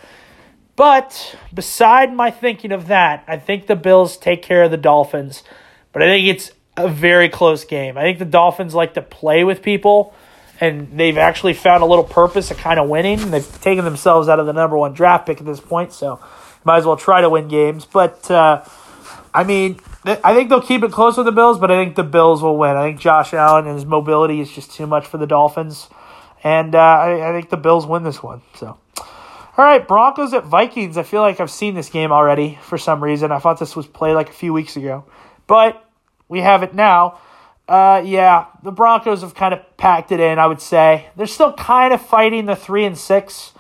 But 0.76 1.36
beside 1.54 2.14
my 2.14 2.30
thinking 2.30 2.72
of 2.72 2.88
that, 2.88 3.24
I 3.28 3.38
think 3.38 3.68
the 3.68 3.76
Bills 3.76 4.16
take 4.16 4.44
care 4.44 4.64
of 4.64 4.72
the 4.72 4.78
Dolphins. 4.78 5.44
But 5.92 6.04
I 6.04 6.06
think 6.06 6.28
it's 6.28 6.52
a 6.76 6.88
very 6.88 7.30
close 7.30 7.66
game. 7.66 7.98
I 7.98 8.02
think 8.02 8.20
the 8.20 8.26
Dolphins 8.26 8.76
like 8.76 8.94
to 8.94 9.02
play 9.02 9.44
with 9.44 9.64
people, 9.64 10.14
and 10.60 10.98
they've 10.98 11.18
actually 11.18 11.54
found 11.54 11.84
a 11.84 11.86
little 11.86 12.04
purpose 12.04 12.52
of 12.52 12.58
kind 12.58 12.80
of 12.80 12.90
winning. 12.90 13.32
They've 13.32 13.62
taken 13.62 13.86
themselves 13.86 14.28
out 14.30 14.40
of 14.40 14.46
the 14.46 14.54
number 14.54 14.78
one 14.78 14.94
draft 14.94 15.26
pick 15.26 15.40
at 15.40 15.46
this 15.46 15.60
point, 15.60 15.94
so 15.94 16.20
might 16.64 16.78
as 16.78 16.86
well 16.86 16.98
try 16.98 17.22
to 17.22 17.30
win 17.30 17.48
games. 17.48 17.86
But 17.86 18.30
uh, 18.32 18.64
I 19.34 19.44
mean, 19.44 19.80
I 20.06 20.34
think 20.34 20.50
they'll 20.50 20.62
keep 20.62 20.84
it 20.84 20.92
close 20.92 21.18
with 21.18 21.26
the 21.26 21.32
Bills, 21.32 21.60
but 21.60 21.72
I 21.72 21.84
think 21.84 21.96
the 21.96 22.04
Bills 22.04 22.42
will 22.42 22.58
win. 22.58 22.76
I 22.76 22.84
think 22.84 23.00
Josh 23.00 23.34
Allen 23.34 23.68
and 23.68 23.76
his 23.76 23.86
mobility 23.86 24.40
is 24.42 24.52
just 24.52 24.72
too 24.72 24.88
much 24.88 25.06
for 25.06 25.18
the 25.18 25.28
Dolphins, 25.28 25.90
and 26.44 26.74
uh, 26.76 26.80
I, 26.80 27.30
I 27.30 27.32
think 27.34 27.50
the 27.50 27.58
Bills 27.58 27.86
win 27.86 28.04
this 28.04 28.22
one. 28.22 28.42
So. 28.56 28.78
All 29.58 29.66
right, 29.66 29.88
Broncos 29.88 30.36
at 30.36 30.44
Vikings. 30.44 30.98
I 30.98 31.04
feel 31.04 31.22
like 31.22 31.40
I've 31.40 31.50
seen 31.50 31.74
this 31.74 31.90
game 31.90 32.12
already 32.12 32.60
for 32.62 32.78
some 32.78 33.04
reason. 33.04 33.32
I 33.32 33.40
thought 33.40 33.60
this 33.60 33.76
was 33.76 33.88
played 33.88 34.14
like 34.14 34.30
a 34.30 34.34
few 34.34 34.54
weeks 34.54 34.78
ago, 34.78 35.06
but 35.48 35.84
we 36.30 36.42
have 36.42 36.62
it 36.62 36.76
now. 36.76 37.18
Uh, 37.68 38.02
yeah, 38.06 38.46
the 38.64 38.72
Broncos 38.72 39.22
have 39.22 39.36
kind 39.36 39.54
of 39.54 39.60
packed 39.78 40.12
it 40.12 40.20
in. 40.20 40.40
I 40.40 40.48
would 40.48 40.62
say 40.62 41.08
they're 41.18 41.28
still 41.28 41.54
kind 41.54 41.94
of 41.94 42.02
fighting 42.02 42.46
the 42.46 42.56
three 42.56 42.86
and 42.86 42.98
six, 42.98 43.52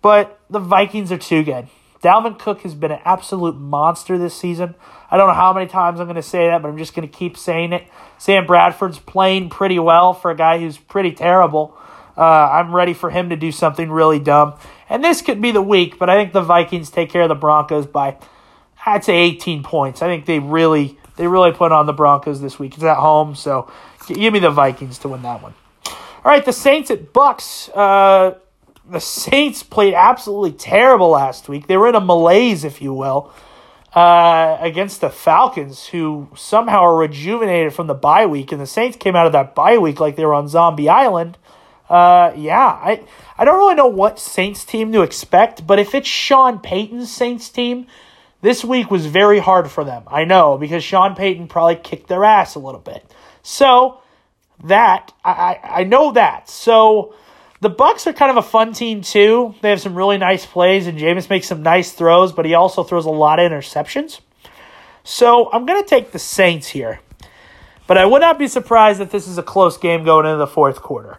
but 0.00 0.40
the 0.50 0.58
Vikings 0.58 1.12
are 1.12 1.18
too 1.18 1.44
good. 1.44 1.68
Dalvin 2.02 2.36
Cook 2.36 2.62
has 2.62 2.74
been 2.74 2.90
an 2.90 2.98
absolute 3.04 3.56
monster 3.56 4.18
this 4.18 4.34
season. 4.34 4.74
I 5.08 5.16
don't 5.16 5.28
know 5.28 5.34
how 5.34 5.52
many 5.52 5.68
times 5.68 6.00
I'm 6.00 6.06
going 6.06 6.16
to 6.16 6.22
say 6.22 6.48
that, 6.48 6.60
but 6.60 6.68
I'm 6.68 6.78
just 6.78 6.94
going 6.94 7.08
to 7.08 7.16
keep 7.16 7.36
saying 7.36 7.72
it. 7.72 7.84
Sam 8.18 8.44
Bradford's 8.44 8.98
playing 8.98 9.50
pretty 9.50 9.78
well 9.78 10.12
for 10.12 10.32
a 10.32 10.36
guy 10.36 10.58
who's 10.58 10.76
pretty 10.76 11.12
terrible. 11.12 11.76
Uh, 12.16 12.22
I'm 12.22 12.74
ready 12.74 12.92
for 12.92 13.10
him 13.10 13.30
to 13.30 13.36
do 13.36 13.52
something 13.52 13.90
really 13.90 14.18
dumb. 14.18 14.54
And 14.88 15.04
this 15.04 15.22
could 15.22 15.40
be 15.40 15.52
the 15.52 15.62
week, 15.62 15.98
but 15.98 16.10
I 16.10 16.16
think 16.16 16.32
the 16.32 16.42
Vikings 16.42 16.90
take 16.90 17.08
care 17.08 17.22
of 17.22 17.28
the 17.28 17.36
Broncos 17.36 17.86
by, 17.86 18.16
I'd 18.84 19.04
say, 19.04 19.18
18 19.18 19.62
points. 19.62 20.02
I 20.02 20.08
think 20.08 20.26
they 20.26 20.40
really, 20.40 20.98
they 21.22 21.28
really 21.28 21.52
put 21.52 21.70
on 21.70 21.86
the 21.86 21.92
Broncos 21.92 22.40
this 22.40 22.58
week. 22.58 22.74
It's 22.74 22.82
at 22.82 22.96
home, 22.96 23.34
so 23.34 23.70
give 24.08 24.32
me 24.32 24.40
the 24.40 24.50
Vikings 24.50 24.98
to 24.98 25.08
win 25.08 25.22
that 25.22 25.42
one. 25.42 25.54
All 25.86 26.30
right, 26.30 26.44
the 26.44 26.52
Saints 26.52 26.90
at 26.90 27.12
Bucks. 27.12 27.68
Uh, 27.68 28.38
the 28.90 29.00
Saints 29.00 29.62
played 29.62 29.94
absolutely 29.94 30.52
terrible 30.52 31.10
last 31.10 31.48
week. 31.48 31.68
They 31.68 31.76
were 31.76 31.88
in 31.88 31.94
a 31.94 32.00
malaise, 32.00 32.64
if 32.64 32.82
you 32.82 32.92
will, 32.92 33.32
uh, 33.94 34.58
against 34.60 35.00
the 35.00 35.10
Falcons, 35.10 35.86
who 35.86 36.28
somehow 36.34 36.80
are 36.80 36.96
rejuvenated 36.96 37.72
from 37.72 37.86
the 37.86 37.94
bye 37.94 38.26
week. 38.26 38.50
And 38.50 38.60
the 38.60 38.66
Saints 38.66 38.96
came 38.96 39.14
out 39.14 39.26
of 39.26 39.32
that 39.32 39.54
bye 39.54 39.78
week 39.78 40.00
like 40.00 40.16
they 40.16 40.24
were 40.24 40.34
on 40.34 40.48
Zombie 40.48 40.88
Island 40.88 41.38
uh, 41.92 42.32
yeah, 42.36 42.58
I 42.82 43.02
I 43.36 43.44
don't 43.44 43.58
really 43.58 43.74
know 43.74 43.86
what 43.86 44.18
Saints 44.18 44.64
team 44.64 44.92
to 44.92 45.02
expect, 45.02 45.66
but 45.66 45.78
if 45.78 45.94
it's 45.94 46.08
Sean 46.08 46.58
Payton's 46.58 47.12
Saints 47.12 47.50
team, 47.50 47.86
this 48.42 48.64
week 48.64 48.90
was 48.90 49.06
very 49.06 49.38
hard 49.38 49.70
for 49.70 49.84
them. 49.84 50.02
I 50.06 50.24
know 50.24 50.58
because 50.58 50.84
Sean 50.84 51.14
Payton 51.14 51.48
probably 51.48 51.76
kicked 51.76 52.08
their 52.08 52.24
ass 52.24 52.54
a 52.54 52.58
little 52.58 52.80
bit. 52.80 53.04
So 53.42 54.02
that 54.64 55.12
I 55.24 55.58
I 55.62 55.84
know 55.84 56.12
that. 56.12 56.50
So 56.50 57.14
the 57.60 57.70
Bucks 57.70 58.06
are 58.06 58.12
kind 58.12 58.30
of 58.30 58.36
a 58.36 58.46
fun 58.46 58.72
team 58.72 59.00
too. 59.00 59.54
They 59.62 59.70
have 59.70 59.80
some 59.80 59.94
really 59.94 60.18
nice 60.18 60.44
plays, 60.44 60.86
and 60.86 60.98
Jameis 60.98 61.30
makes 61.30 61.46
some 61.46 61.62
nice 61.62 61.92
throws, 61.92 62.32
but 62.32 62.44
he 62.44 62.54
also 62.54 62.82
throws 62.82 63.06
a 63.06 63.10
lot 63.10 63.38
of 63.38 63.50
interceptions. 63.50 64.20
So 65.04 65.50
I'm 65.52 65.64
gonna 65.64 65.84
take 65.84 66.12
the 66.12 66.18
Saints 66.18 66.68
here. 66.68 67.00
But 67.86 67.98
I 67.98 68.06
would 68.06 68.20
not 68.20 68.38
be 68.38 68.48
surprised 68.48 69.00
if 69.00 69.10
this 69.10 69.26
is 69.26 69.38
a 69.38 69.42
close 69.42 69.76
game 69.76 70.04
going 70.04 70.26
into 70.26 70.38
the 70.38 70.46
fourth 70.46 70.80
quarter. 70.82 71.18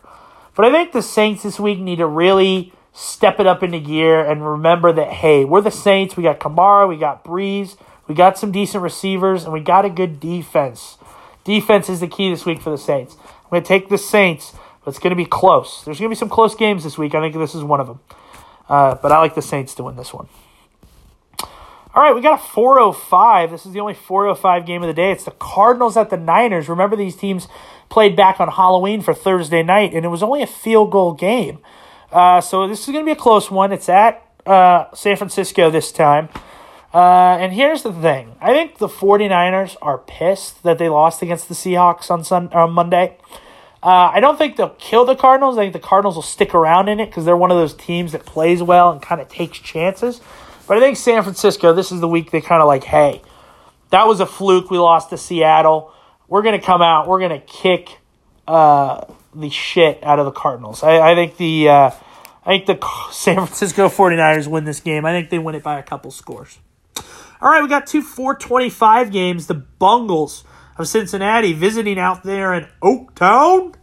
But 0.56 0.66
I 0.66 0.72
think 0.72 0.92
the 0.92 1.02
Saints 1.02 1.44
this 1.44 1.60
week 1.60 1.80
need 1.80 1.98
to 1.98 2.08
really 2.08 2.74
step 2.94 3.40
it 3.40 3.48
up 3.48 3.64
into 3.64 3.80
gear 3.80 4.24
and 4.24 4.48
remember 4.48 4.94
that, 4.94 5.12
hey, 5.12 5.44
we're 5.44 5.62
the 5.62 5.72
Saints. 5.72 6.16
We 6.16 6.24
got 6.24 6.40
Kamara, 6.40 6.88
we 6.88 6.96
got 6.96 7.26
Brees, 7.26 7.76
we 8.08 8.16
got 8.16 8.38
some 8.38 8.52
decent 8.52 8.84
receivers, 8.84 9.44
and 9.44 9.52
we 9.52 9.60
got 9.60 9.84
a 9.84 9.90
good 9.90 10.20
defense. 10.20 10.98
Defense 11.44 11.90
is 11.90 12.00
the 12.00 12.08
key 12.08 12.30
this 12.30 12.46
week 12.46 12.62
for 12.62 12.70
the 12.70 12.78
Saints. 12.78 13.18
I'm 13.20 13.50
going 13.50 13.64
to 13.64 13.68
take 13.68 13.90
the 13.90 13.98
Saints, 13.98 14.54
but 14.84 14.92
it's 14.92 15.00
going 15.00 15.12
to 15.12 15.16
be 15.16 15.26
close. 15.26 15.84
There's 15.84 16.00
going 16.00 16.10
to 16.10 16.16
be 16.16 16.20
some 16.20 16.30
close 16.30 16.56
games 16.56 16.84
this 16.84 16.98
week. 16.98 17.16
I 17.16 17.20
think 17.20 17.36
this 17.36 17.56
is 17.56 17.64
one 17.64 17.80
of 17.80 17.88
them. 17.88 18.00
Uh, 18.70 18.96
but 18.96 19.12
I 19.12 19.18
like 19.18 19.36
the 19.36 19.42
Saints 19.42 19.76
to 19.76 19.84
win 19.84 19.96
this 19.96 20.14
one. 20.14 20.28
All 21.96 22.02
right, 22.02 22.16
we 22.16 22.22
got 22.22 22.40
a 22.40 22.44
405. 22.44 23.52
This 23.52 23.66
is 23.66 23.74
the 23.74 23.80
only 23.80 23.94
405 23.94 24.66
game 24.66 24.82
of 24.82 24.88
the 24.88 24.94
day. 24.94 25.12
It's 25.12 25.26
the 25.26 25.32
Cardinals 25.32 25.96
at 25.96 26.10
the 26.10 26.18
Niners. 26.18 26.68
Remember, 26.68 26.96
these 26.96 27.16
teams 27.16 27.48
played 27.90 28.16
back 28.16 28.40
on 28.40 28.48
Halloween 28.48 29.02
for 29.02 29.14
Thursday 29.14 29.62
night, 29.62 29.94
and 29.94 30.04
it 30.04 30.08
was 30.08 30.24
only 30.24 30.42
a 30.42 30.48
field 30.48 30.92
goal 30.92 31.14
game. 31.14 31.60
Uh, 32.14 32.40
so 32.40 32.68
this 32.68 32.82
is 32.82 32.86
going 32.88 33.00
to 33.00 33.06
be 33.06 33.12
a 33.12 33.16
close 33.16 33.50
one. 33.50 33.72
It's 33.72 33.90
at 33.90 34.26
uh, 34.46 34.86
San 34.94 35.18
Francisco 35.18 35.72
this 35.72 35.92
time. 35.92 36.30
Uh, 36.94 37.38
and 37.40 37.54
here's 37.54 37.82
the 37.82 37.92
thing 37.92 38.36
I 38.40 38.54
think 38.54 38.78
the 38.78 38.88
49ers 38.88 39.76
are 39.82 39.98
pissed 39.98 40.62
that 40.62 40.78
they 40.78 40.90
lost 40.90 41.24
against 41.24 41.50
the 41.50 41.56
Seahawks 41.56 42.12
on, 42.12 42.24
Sun- 42.24 42.54
on 42.54 42.72
Monday. 42.72 43.18
Uh, 43.82 44.12
I 44.14 44.20
don't 44.20 44.38
think 44.38 44.56
they'll 44.56 44.70
kill 44.70 45.04
the 45.04 45.16
Cardinals. 45.16 45.58
I 45.58 45.64
think 45.64 45.74
the 45.74 45.80
Cardinals 45.80 46.16
will 46.16 46.22
stick 46.22 46.54
around 46.54 46.88
in 46.88 47.00
it 47.00 47.08
because 47.08 47.26
they're 47.26 47.36
one 47.36 47.50
of 47.50 47.58
those 47.58 47.74
teams 47.74 48.12
that 48.12 48.26
plays 48.26 48.62
well 48.62 48.92
and 48.92 49.02
kind 49.02 49.20
of 49.20 49.28
takes 49.28 49.58
chances. 49.58 50.22
But 50.68 50.78
I 50.78 50.80
think 50.80 50.98
San 50.98 51.24
Francisco, 51.24 51.74
this 51.74 51.92
is 51.92 52.00
the 52.00 52.08
week 52.08 52.30
they 52.32 52.42
kind 52.42 52.62
of 52.62 52.68
like, 52.68 52.84
hey, 52.84 53.24
that 53.90 54.08
was 54.08 54.20
a 54.20 54.26
fluke. 54.26 54.70
We 54.70 54.78
lost 54.78 55.10
to 55.10 55.18
Seattle. 55.18 55.92
We're 56.28 56.44
going 56.44 56.58
to 56.58 56.66
come 56.66 56.82
out. 56.82 57.08
We're 57.08 57.20
going 57.20 57.42
to 57.42 57.46
kick 57.46 57.98
uh, 58.48 59.06
the 59.36 59.50
shit 59.50 60.02
out 60.04 60.20
of 60.20 60.26
the 60.26 60.32
Cardinals. 60.32 60.84
I, 60.84 61.12
I 61.12 61.16
think 61.16 61.38
the 61.38 61.68
uh, 61.68 61.92
I 62.46 62.58
think 62.58 62.66
the 62.66 62.88
San 63.12 63.36
Francisco 63.36 63.90
49ers 63.90 64.48
win 64.48 64.66
this 64.66 64.80
game. 64.80 65.06
I 65.06 65.12
think 65.12 65.30
they 65.30 65.40
win 65.40 65.56
it 65.56 65.64
by 65.64 65.80
a 65.80 65.84
couple 65.84 66.12
scores. 66.12 66.60
All 67.42 67.50
right, 67.50 67.62
we 67.62 67.68
got 67.68 67.88
two 67.88 68.02
425 68.02 69.12
games. 69.12 69.48
The 69.48 69.54
Bungles 69.54 70.44
of 70.78 70.88
Cincinnati 70.88 71.54
visiting 71.54 72.00
out 72.00 72.24
there 72.24 72.54
in 72.54 72.68
Oaktown 72.82 73.76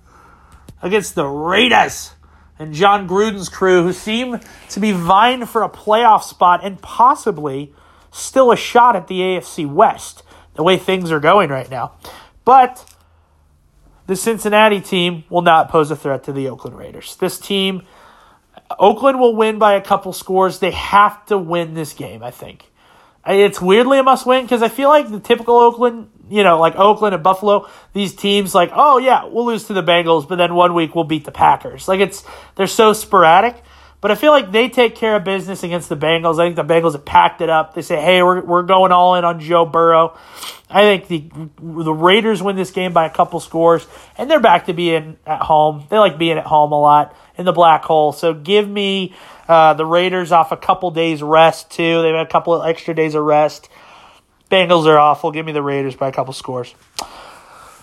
against 0.82 1.14
the 1.14 1.26
Raiders 1.26 2.14
and 2.58 2.74
Jon 2.74 3.08
Gruden's 3.08 3.48
crew, 3.48 3.82
who 3.82 3.92
seem 3.92 4.40
to 4.68 4.80
be 4.80 4.92
vying 4.92 5.46
for 5.46 5.62
a 5.62 5.68
playoff 5.68 6.22
spot 6.22 6.60
and 6.62 6.80
possibly 6.80 7.72
still 8.10 8.52
a 8.52 8.56
shot 8.56 8.96
at 8.96 9.08
the 9.08 9.20
AFC 9.20 9.70
West, 9.70 10.22
the 10.54 10.62
way 10.62 10.76
things 10.76 11.10
are 11.10 11.20
going 11.20 11.48
right 11.50 11.70
now. 11.70 11.92
But 12.44 12.84
the 14.06 14.16
Cincinnati 14.16 14.80
team 14.80 15.24
will 15.30 15.42
not 15.42 15.70
pose 15.70 15.90
a 15.90 15.96
threat 15.96 16.24
to 16.24 16.32
the 16.32 16.48
Oakland 16.48 16.76
Raiders. 16.76 17.16
This 17.16 17.38
team, 17.38 17.82
Oakland 18.78 19.18
will 19.18 19.34
win 19.34 19.58
by 19.58 19.74
a 19.74 19.80
couple 19.80 20.12
scores. 20.12 20.58
They 20.58 20.70
have 20.70 21.24
to 21.26 21.38
win 21.38 21.74
this 21.74 21.92
game, 21.92 22.22
I 22.22 22.30
think. 22.30 22.70
It's 23.26 23.60
weirdly 23.60 23.98
a 23.98 24.02
must 24.02 24.26
win 24.26 24.44
because 24.44 24.62
I 24.62 24.68
feel 24.68 24.88
like 24.88 25.10
the 25.10 25.20
typical 25.20 25.56
Oakland, 25.58 26.10
you 26.30 26.42
know, 26.42 26.58
like 26.58 26.76
Oakland 26.76 27.14
and 27.14 27.22
Buffalo, 27.22 27.68
these 27.92 28.14
teams 28.14 28.54
like, 28.54 28.70
oh 28.74 28.98
yeah, 28.98 29.24
we'll 29.26 29.44
lose 29.44 29.64
to 29.64 29.74
the 29.74 29.82
Bengals, 29.82 30.26
but 30.26 30.36
then 30.36 30.54
one 30.54 30.72
week 30.72 30.94
we'll 30.94 31.04
beat 31.04 31.24
the 31.24 31.32
Packers. 31.32 31.86
Like 31.86 32.00
it's 32.00 32.24
they're 32.56 32.66
so 32.66 32.92
sporadic. 32.92 33.62
But 34.00 34.10
I 34.10 34.14
feel 34.14 34.32
like 34.32 34.50
they 34.50 34.70
take 34.70 34.94
care 34.94 35.16
of 35.16 35.24
business 35.24 35.62
against 35.62 35.90
the 35.90 35.96
Bengals. 35.96 36.40
I 36.40 36.46
think 36.46 36.56
the 36.56 36.64
Bengals 36.64 36.92
have 36.92 37.04
packed 37.04 37.42
it 37.42 37.50
up. 37.50 37.74
They 37.74 37.82
say, 37.82 38.00
"Hey, 38.00 38.22
we're 38.22 38.40
we're 38.40 38.62
going 38.62 38.92
all 38.92 39.14
in 39.16 39.24
on 39.24 39.40
Joe 39.40 39.66
Burrow." 39.66 40.16
I 40.70 40.82
think 40.82 41.08
the 41.08 41.30
the 41.60 41.92
Raiders 41.92 42.42
win 42.42 42.56
this 42.56 42.70
game 42.70 42.92
by 42.92 43.04
a 43.04 43.10
couple 43.10 43.40
scores, 43.40 43.86
and 44.16 44.30
they're 44.30 44.40
back 44.40 44.66
to 44.66 44.72
being 44.72 45.18
at 45.26 45.42
home. 45.42 45.84
They 45.90 45.98
like 45.98 46.16
being 46.16 46.38
at 46.38 46.46
home 46.46 46.72
a 46.72 46.80
lot 46.80 47.14
in 47.36 47.44
the 47.44 47.52
black 47.52 47.84
hole. 47.84 48.12
So 48.12 48.32
give 48.32 48.68
me 48.68 49.14
uh, 49.48 49.74
the 49.74 49.84
Raiders 49.84 50.32
off 50.32 50.52
a 50.52 50.56
couple 50.56 50.90
days 50.90 51.22
rest 51.22 51.70
too. 51.70 52.00
They've 52.02 52.14
had 52.14 52.26
a 52.26 52.30
couple 52.30 52.54
of 52.54 52.66
extra 52.66 52.94
days 52.94 53.14
of 53.14 53.24
rest. 53.24 53.68
Bengals 54.50 54.86
are 54.86 54.98
awful. 54.98 55.30
Give 55.30 55.44
me 55.44 55.52
the 55.52 55.62
Raiders 55.62 55.94
by 55.94 56.08
a 56.08 56.12
couple 56.12 56.32
scores. 56.32 56.74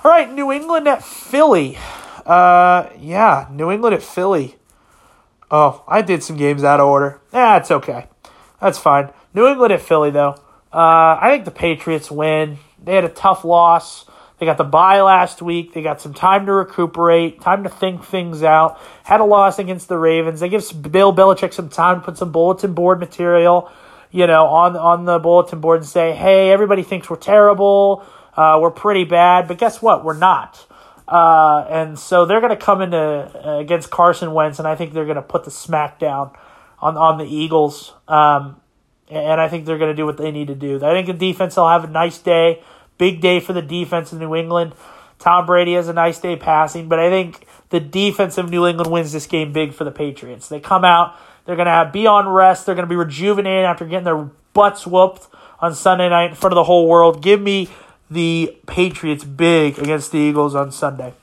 All 0.03 0.12
right, 0.12 0.32
New 0.32 0.51
England 0.51 0.88
at 0.88 1.03
Philly. 1.03 1.77
Uh, 2.25 2.89
yeah, 2.99 3.47
New 3.51 3.71
England 3.71 3.95
at 3.95 4.03
Philly. 4.03 4.56
Oh, 5.49 5.83
I 5.88 6.01
did 6.01 6.23
some 6.23 6.36
games 6.36 6.63
out 6.63 6.79
of 6.79 6.88
order. 6.88 7.21
Yeah, 7.33 7.57
it's 7.57 7.71
okay. 7.71 8.07
That's 8.60 8.77
fine. 8.77 9.10
New 9.33 9.47
England 9.47 9.71
at 9.71 9.81
Philly, 9.81 10.12
though. 10.12 10.36
Uh, 10.73 11.17
I 11.21 11.29
think 11.31 11.45
the 11.45 11.51
Patriots 11.51 12.12
win. 12.12 12.57
They 12.83 12.95
had 12.95 13.05
a 13.05 13.10
tough 13.10 13.45
loss. 13.45 14.05
They 14.39 14.45
got 14.45 14.57
the 14.57 14.63
bye 14.63 15.01
last 15.01 15.41
week. 15.41 15.73
They 15.73 15.81
got 15.81 16.01
some 16.01 16.13
time 16.13 16.45
to 16.45 16.53
recuperate, 16.53 17.41
time 17.41 17.63
to 17.63 17.69
think 17.69 18.03
things 18.03 18.43
out. 18.43 18.79
Had 19.03 19.19
a 19.19 19.23
loss 19.23 19.57
against 19.57 19.88
the 19.88 19.97
Ravens. 19.97 20.41
They 20.41 20.49
give 20.49 20.63
Bill 20.91 21.13
Belichick 21.13 21.53
some 21.53 21.69
time 21.69 22.01
to 22.01 22.05
put 22.05 22.17
some 22.17 22.31
bulletin 22.31 22.73
board 22.73 22.99
material, 22.99 23.71
you 24.12 24.27
know, 24.27 24.45
on 24.45 24.75
on 24.75 25.05
the 25.05 25.17
bulletin 25.17 25.60
board 25.60 25.79
and 25.79 25.88
say, 25.88 26.13
"Hey, 26.13 26.51
everybody 26.51 26.83
thinks 26.83 27.10
we're 27.10 27.15
terrible. 27.15 28.03
Uh, 28.36 28.60
we're 28.62 28.69
pretty 28.69 29.05
bad, 29.05 29.47
but 29.47 29.57
guess 29.57 29.81
what? 29.81 30.03
We're 30.03 30.13
not." 30.13 30.65
Uh, 31.08 31.65
and 31.70 31.98
so 31.98 32.26
they're 32.26 32.41
going 32.41 32.56
to 32.56 32.63
come 32.63 32.82
into 32.82 32.98
uh, 32.98 33.60
against 33.60 33.89
Carson 33.89 34.34
Wentz, 34.34 34.60
and 34.60 34.67
I 34.67 34.76
think 34.76 34.93
they're 34.93 35.06
going 35.06 35.15
to 35.15 35.22
put 35.22 35.46
the 35.46 35.52
smack 35.52 36.00
down 36.00 36.32
on 36.80 36.98
on 36.98 37.17
the 37.17 37.26
Eagles. 37.26 37.93
Um, 38.08 38.60
and 39.10 39.39
I 39.39 39.48
think 39.48 39.65
they're 39.65 39.78
going 39.78 39.91
to 39.91 39.96
do 39.96 40.06
what 40.06 40.17
they 40.17 40.32
need 40.32 40.48
to 40.48 40.56
do. 40.56 40.76
I 40.84 40.91
think 40.91 41.08
the 41.08 41.13
defense 41.13 41.56
will 41.56 41.70
have 41.70 41.86
a 41.86 41.88
nice 41.88 42.17
day. 42.17 42.62
Big 42.98 43.22
day 43.22 43.39
for 43.39 43.54
the 43.54 43.62
defense 43.62 44.12
in 44.12 44.20
New 44.20 44.36
England. 44.36 44.74
Tom 45.20 45.46
Brady 45.46 45.74
has 45.74 45.88
a 45.88 45.93
nice 45.93 46.20
day 46.20 46.36
passing, 46.36 46.88
but 46.89 47.00
I 47.00 47.10
think 47.10 47.48
the 47.70 47.80
defense 47.80 48.38
of 48.38 48.50
New 48.50 48.67
England 48.67 48.91
wins 48.91 49.12
this 49.12 49.26
game 49.26 49.52
big 49.52 49.74
for 49.74 49.84
the 49.84 49.91
Patriots. 49.91 50.48
They 50.48 50.60
come 50.60 50.86
out, 50.86 51.15
they're 51.46 51.56
going 51.56 51.65
to 51.65 51.72
have, 51.72 51.91
be 51.91 52.06
on 52.06 52.28
rest, 52.28 52.65
they're 52.65 52.76
going 52.76 52.86
to 52.86 52.89
be 52.89 52.96
rejuvenated 52.96 53.65
after 53.65 53.86
getting 53.86 54.04
their 54.04 54.30
butts 54.54 54.86
whooped 54.86 55.28
on 55.60 55.74
Sunday 55.74 56.10
night 56.10 56.32
in 56.32 56.36
front 56.36 56.54
of 56.54 56.56
the 56.56 56.63
whole 56.63 56.88
world. 56.88 57.24
Give 57.24 57.41
me 57.41 57.70
the 58.10 58.58
Patriots 58.65 59.24
big 59.24 59.80
against 59.80 60.12
the 60.12 60.20
Eagles 60.20 60.56
on 60.56 60.72
Sunday. 60.72 61.13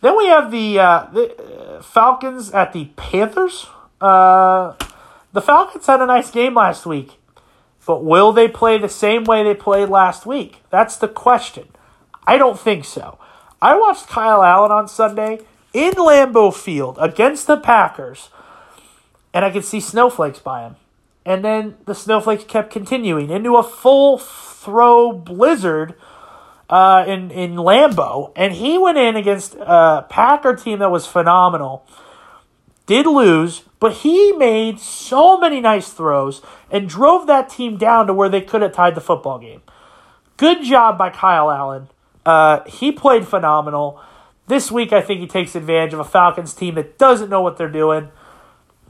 Then 0.00 0.16
we 0.16 0.26
have 0.26 0.50
the, 0.50 0.78
uh, 0.78 1.06
the 1.12 1.76
uh, 1.78 1.82
Falcons 1.82 2.50
at 2.50 2.72
the 2.72 2.86
Panthers. 2.96 3.66
Uh, 4.00 4.74
the 5.32 5.40
Falcons 5.40 5.86
had 5.86 6.00
a 6.00 6.06
nice 6.06 6.30
game 6.30 6.54
last 6.54 6.84
week. 6.84 7.18
But 7.86 8.04
will 8.04 8.32
they 8.32 8.48
play 8.48 8.78
the 8.78 8.88
same 8.88 9.24
way 9.24 9.42
they 9.42 9.54
played 9.54 9.88
last 9.88 10.26
week? 10.26 10.62
That's 10.70 10.96
the 10.96 11.08
question. 11.08 11.68
I 12.26 12.38
don't 12.38 12.58
think 12.58 12.84
so. 12.84 13.18
I 13.60 13.76
watched 13.76 14.08
Kyle 14.08 14.42
Allen 14.42 14.70
on 14.70 14.88
Sunday 14.88 15.40
in 15.72 15.94
Lambeau 15.94 16.54
Field 16.54 16.96
against 17.00 17.46
the 17.46 17.56
Packers, 17.56 18.28
and 19.32 19.44
I 19.44 19.50
could 19.50 19.64
see 19.64 19.80
snowflakes 19.80 20.38
by 20.38 20.62
him. 20.62 20.76
And 21.26 21.44
then 21.44 21.76
the 21.86 21.94
snowflakes 21.94 22.44
kept 22.44 22.70
continuing 22.70 23.30
into 23.30 23.56
a 23.56 23.62
full 23.62 24.18
throw 24.64 25.12
blizzard 25.12 25.94
uh, 26.70 27.04
in 27.06 27.30
in 27.30 27.56
Lambeau, 27.56 28.32
and 28.34 28.54
he 28.54 28.78
went 28.78 28.98
in 28.98 29.16
against 29.16 29.54
a 29.54 30.06
Packer 30.08 30.56
team 30.56 30.78
that 30.78 30.90
was 30.90 31.06
phenomenal. 31.06 31.86
Did 32.86 33.06
lose, 33.06 33.62
but 33.80 33.92
he 33.92 34.32
made 34.32 34.78
so 34.78 35.38
many 35.38 35.60
nice 35.60 35.90
throws 35.90 36.42
and 36.70 36.88
drove 36.88 37.26
that 37.26 37.48
team 37.48 37.78
down 37.78 38.06
to 38.08 38.14
where 38.14 38.28
they 38.28 38.42
could 38.42 38.60
have 38.60 38.72
tied 38.72 38.94
the 38.94 39.00
football 39.00 39.38
game. 39.38 39.62
Good 40.36 40.62
job 40.62 40.98
by 40.98 41.10
Kyle 41.10 41.50
Allen. 41.50 41.88
Uh, 42.26 42.64
he 42.64 42.92
played 42.92 43.26
phenomenal. 43.26 44.00
This 44.48 44.70
week, 44.70 44.92
I 44.92 45.00
think 45.00 45.20
he 45.20 45.26
takes 45.26 45.54
advantage 45.54 45.94
of 45.94 46.00
a 46.00 46.04
Falcons 46.04 46.52
team 46.52 46.74
that 46.74 46.98
doesn't 46.98 47.30
know 47.30 47.40
what 47.40 47.56
they're 47.56 47.68
doing. 47.70 48.10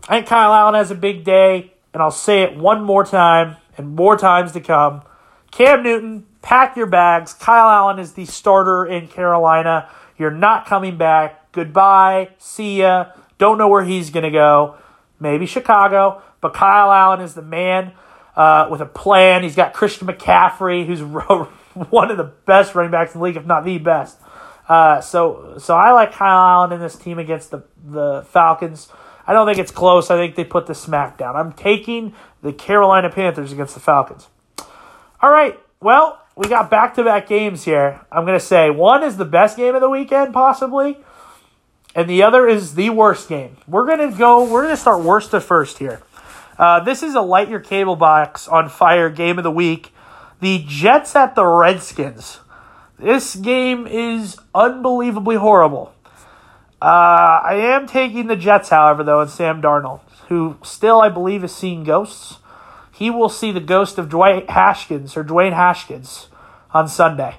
I 0.09 0.17
think 0.17 0.27
Kyle 0.27 0.53
Allen 0.53 0.75
has 0.75 0.91
a 0.91 0.97
big 0.97 1.23
day, 1.23 1.73
and 1.93 2.03
I'll 2.03 2.11
say 2.11 2.43
it 2.43 2.57
one 2.57 2.83
more 2.83 3.05
time 3.05 3.57
and 3.77 3.95
more 3.95 4.17
times 4.17 4.53
to 4.53 4.61
come. 4.61 5.03
Cam 5.55 5.85
Newton, 5.85 6.27
pack 6.43 6.77
your 6.77 6.87
bags. 6.87 7.33
Kyle 7.33 7.69
Allen 7.69 8.01
is 8.01 8.13
the 8.13 8.25
starter 8.25 8.85
in 8.85 9.07
Carolina. 9.07 9.89
You're 10.19 10.33
not 10.33 10.67
coming 10.67 10.99
back. 10.99 11.53
Goodbye. 11.53 12.31
See 12.39 12.81
ya. 12.81 13.13
Don't 13.39 13.57
know 13.57 13.69
where 13.69 13.85
he's 13.85 14.11
going 14.11 14.25
to 14.25 14.31
go 14.31 14.77
maybe 15.21 15.47
Chicago, 15.47 16.23
but 16.41 16.55
Kyle 16.55 16.91
Allen 16.91 17.21
is 17.21 17.35
the 17.35 17.43
man 17.43 17.93
uh, 18.37 18.69
with 18.71 18.81
a 18.81 18.87
plan. 18.87 19.43
He's 19.43 19.55
got 19.55 19.73
Christian 19.73 20.09
McCaffrey, 20.09 20.87
who's 20.87 21.01
one 21.91 22.11
of 22.11 22.17
the 22.17 22.33
best 22.47 22.75
running 22.75 22.91
backs 22.91 23.15
in 23.15 23.21
the 23.21 23.25
league, 23.25 23.37
if 23.37 23.47
not 23.47 23.65
the 23.65 23.79
best. 23.79 24.19
Uh, 24.69 25.01
so, 25.01 25.55
so 25.59 25.77
I 25.77 25.93
like 25.93 26.13
Kyle 26.13 26.39
Allen 26.39 26.73
in 26.73 26.81
this 26.81 26.97
team 26.97 27.19
against 27.19 27.51
the 27.51 27.65
the 27.87 28.25
Falcons. 28.31 28.89
I 29.27 29.35
don't 29.35 29.47
think 29.47 29.59
it's 29.59 29.71
close. 29.71 30.11
I 30.11 30.17
think 30.17 30.37
they 30.37 30.45
put 30.45 30.67
the 30.67 30.75
smack 30.75 31.19
down. 31.19 31.37
I'm 31.37 31.53
taking 31.53 32.15
the 32.43 32.53
Carolina 32.53 33.11
Panthers 33.11 33.53
against 33.53 33.75
the 33.75 33.81
Falcons. 33.81 34.29
All 35.25 35.31
right. 35.31 35.59
Well, 35.81 36.21
we 36.37 36.49
got 36.49 36.69
back 36.71 36.93
to 36.97 37.03
back 37.03 37.29
games 37.29 37.65
here. 37.65 37.99
I'm 38.13 38.27
going 38.27 38.39
to 38.39 38.45
say 38.45 38.69
one 38.69 39.03
is 39.03 39.17
the 39.17 39.25
best 39.25 39.57
game 39.57 39.75
of 39.75 39.81
the 39.81 39.89
weekend, 39.89 40.35
possibly 40.35 40.99
and 41.95 42.11
the 42.11 42.23
other 42.23 42.47
is 42.47 42.75
the 42.75 42.91
worst 42.91 43.29
game. 43.29 43.57
We're 43.69 43.87
gonna 43.87 44.13
go. 44.13 44.45
We're 44.45 44.63
gonna 44.63 44.77
start 44.77 45.03
worst 45.03 45.31
to 45.31 45.41
first 45.41 45.79
here. 45.79 46.03
Uh, 46.59 46.81
this 46.81 47.03
is 47.03 47.15
a 47.15 47.21
light 47.21 47.49
your 47.49 47.61
cable 47.61 47.97
box 47.97 48.49
on 48.49 48.69
fire 48.69 49.11
game 49.11 49.39
of 49.39 49.45
the 49.45 49.51
week. 49.51 49.93
The 50.41 50.65
Jets 50.67 51.17
at 51.17 51.35
the 51.35 51.47
Redskins. 51.47 52.41
This 52.99 53.35
game 53.35 53.87
is 53.87 54.39
unbelievably 54.55 55.37
horrible. 55.37 55.95
Uh, 56.83 57.41
I 57.45 57.55
am 57.55 57.87
taking 57.87 58.27
the 58.27 58.37
Jets, 58.37 58.69
however, 58.69 59.03
though, 59.03 59.21
and 59.21 59.31
Sam 59.31 59.63
Darnold, 59.63 60.01
who 60.29 60.59
still, 60.63 61.01
I 61.01 61.09
believe, 61.09 61.43
is 61.43 61.55
seeing 61.55 61.83
ghosts. 61.83 62.39
He 62.95 63.11
will 63.11 63.29
see 63.29 63.53
the 63.53 63.61
ghost 63.61 63.99
of 63.99 64.09
Dwight 64.09 64.49
Haskins 64.49 65.17
or 65.17 65.25
Dwayne 65.25 65.53
Haskins 65.53 66.29
on 66.73 66.89
Sunday 66.89 67.37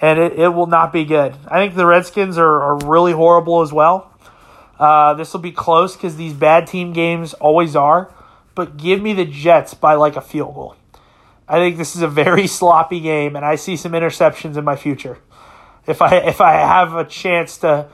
and 0.00 0.18
it, 0.18 0.38
it 0.38 0.48
will 0.48 0.66
not 0.66 0.92
be 0.92 1.04
good. 1.04 1.34
I 1.48 1.58
think 1.58 1.74
the 1.74 1.86
Redskins 1.86 2.38
are, 2.38 2.62
are 2.62 2.78
really 2.86 3.12
horrible 3.12 3.62
as 3.62 3.72
well. 3.72 4.12
Uh, 4.78 5.14
this 5.14 5.32
will 5.32 5.40
be 5.40 5.52
close 5.52 5.96
because 5.96 6.16
these 6.16 6.34
bad 6.34 6.66
team 6.66 6.92
games 6.92 7.32
always 7.34 7.74
are, 7.74 8.12
but 8.54 8.76
give 8.76 9.00
me 9.00 9.14
the 9.14 9.24
Jets 9.24 9.72
by 9.74 9.94
like 9.94 10.16
a 10.16 10.20
field 10.20 10.54
goal. 10.54 10.76
I 11.48 11.58
think 11.58 11.76
this 11.76 11.96
is 11.96 12.02
a 12.02 12.08
very 12.08 12.46
sloppy 12.58 13.00
game, 13.00 13.36
and 13.36 13.44
I 13.44 13.56
see 13.56 13.76
some 13.76 13.92
interceptions 13.92 14.56
in 14.56 14.64
my 14.64 14.76
future. 14.76 15.18
If 15.86 16.02
I 16.02 16.16
if 16.16 16.40
I 16.40 16.52
have 16.54 16.94
a 16.94 17.04
chance 17.04 17.58
to 17.58 17.88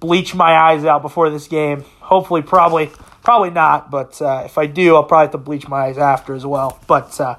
bleach 0.00 0.34
my 0.34 0.52
eyes 0.52 0.84
out 0.84 1.00
before 1.00 1.30
this 1.30 1.48
game, 1.48 1.84
hopefully, 2.00 2.42
probably 2.42 2.90
probably 3.26 3.50
not, 3.50 3.90
but 3.90 4.22
uh, 4.22 4.42
if 4.44 4.56
I 4.56 4.66
do, 4.66 4.94
I'll 4.94 5.02
probably 5.02 5.24
have 5.24 5.32
to 5.32 5.38
bleach 5.38 5.66
my 5.66 5.86
eyes 5.86 5.98
after 5.98 6.32
as 6.32 6.46
well. 6.46 6.78
But 6.86 7.20
uh, 7.20 7.34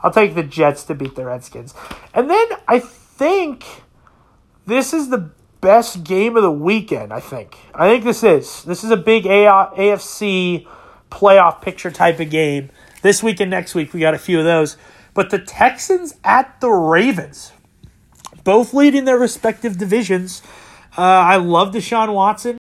I'll 0.00 0.12
take 0.12 0.36
the 0.36 0.44
Jets 0.44 0.84
to 0.84 0.94
beat 0.94 1.16
the 1.16 1.24
Redskins, 1.24 1.74
and 2.14 2.30
then 2.30 2.46
I 2.68 2.78
think 2.78 3.64
this 4.66 4.94
is 4.94 5.08
the 5.08 5.32
best 5.60 6.04
game 6.04 6.36
of 6.36 6.44
the 6.44 6.52
weekend, 6.52 7.12
I 7.12 7.18
think. 7.18 7.56
I 7.74 7.88
think 7.88 8.04
this 8.04 8.22
is. 8.22 8.62
This 8.62 8.84
is 8.84 8.92
a 8.92 8.96
big 8.96 9.24
AFC 9.24 10.64
playoff 11.10 11.60
picture 11.60 11.90
type 11.90 12.20
of 12.20 12.30
game. 12.30 12.70
This 13.02 13.20
week 13.20 13.40
and 13.40 13.50
next 13.50 13.74
week, 13.74 13.92
we 13.92 13.98
got 13.98 14.14
a 14.14 14.18
few 14.18 14.38
of 14.38 14.44
those. 14.44 14.76
But 15.12 15.30
the 15.30 15.40
Texans 15.40 16.14
at 16.22 16.60
the 16.60 16.70
Ravens, 16.70 17.50
both 18.44 18.72
leading 18.72 19.06
their 19.06 19.18
respective 19.18 19.76
divisions. 19.76 20.40
Uh, 20.96 21.02
I 21.02 21.34
love 21.34 21.74
Deshaun 21.74 22.14
Watson. 22.14 22.58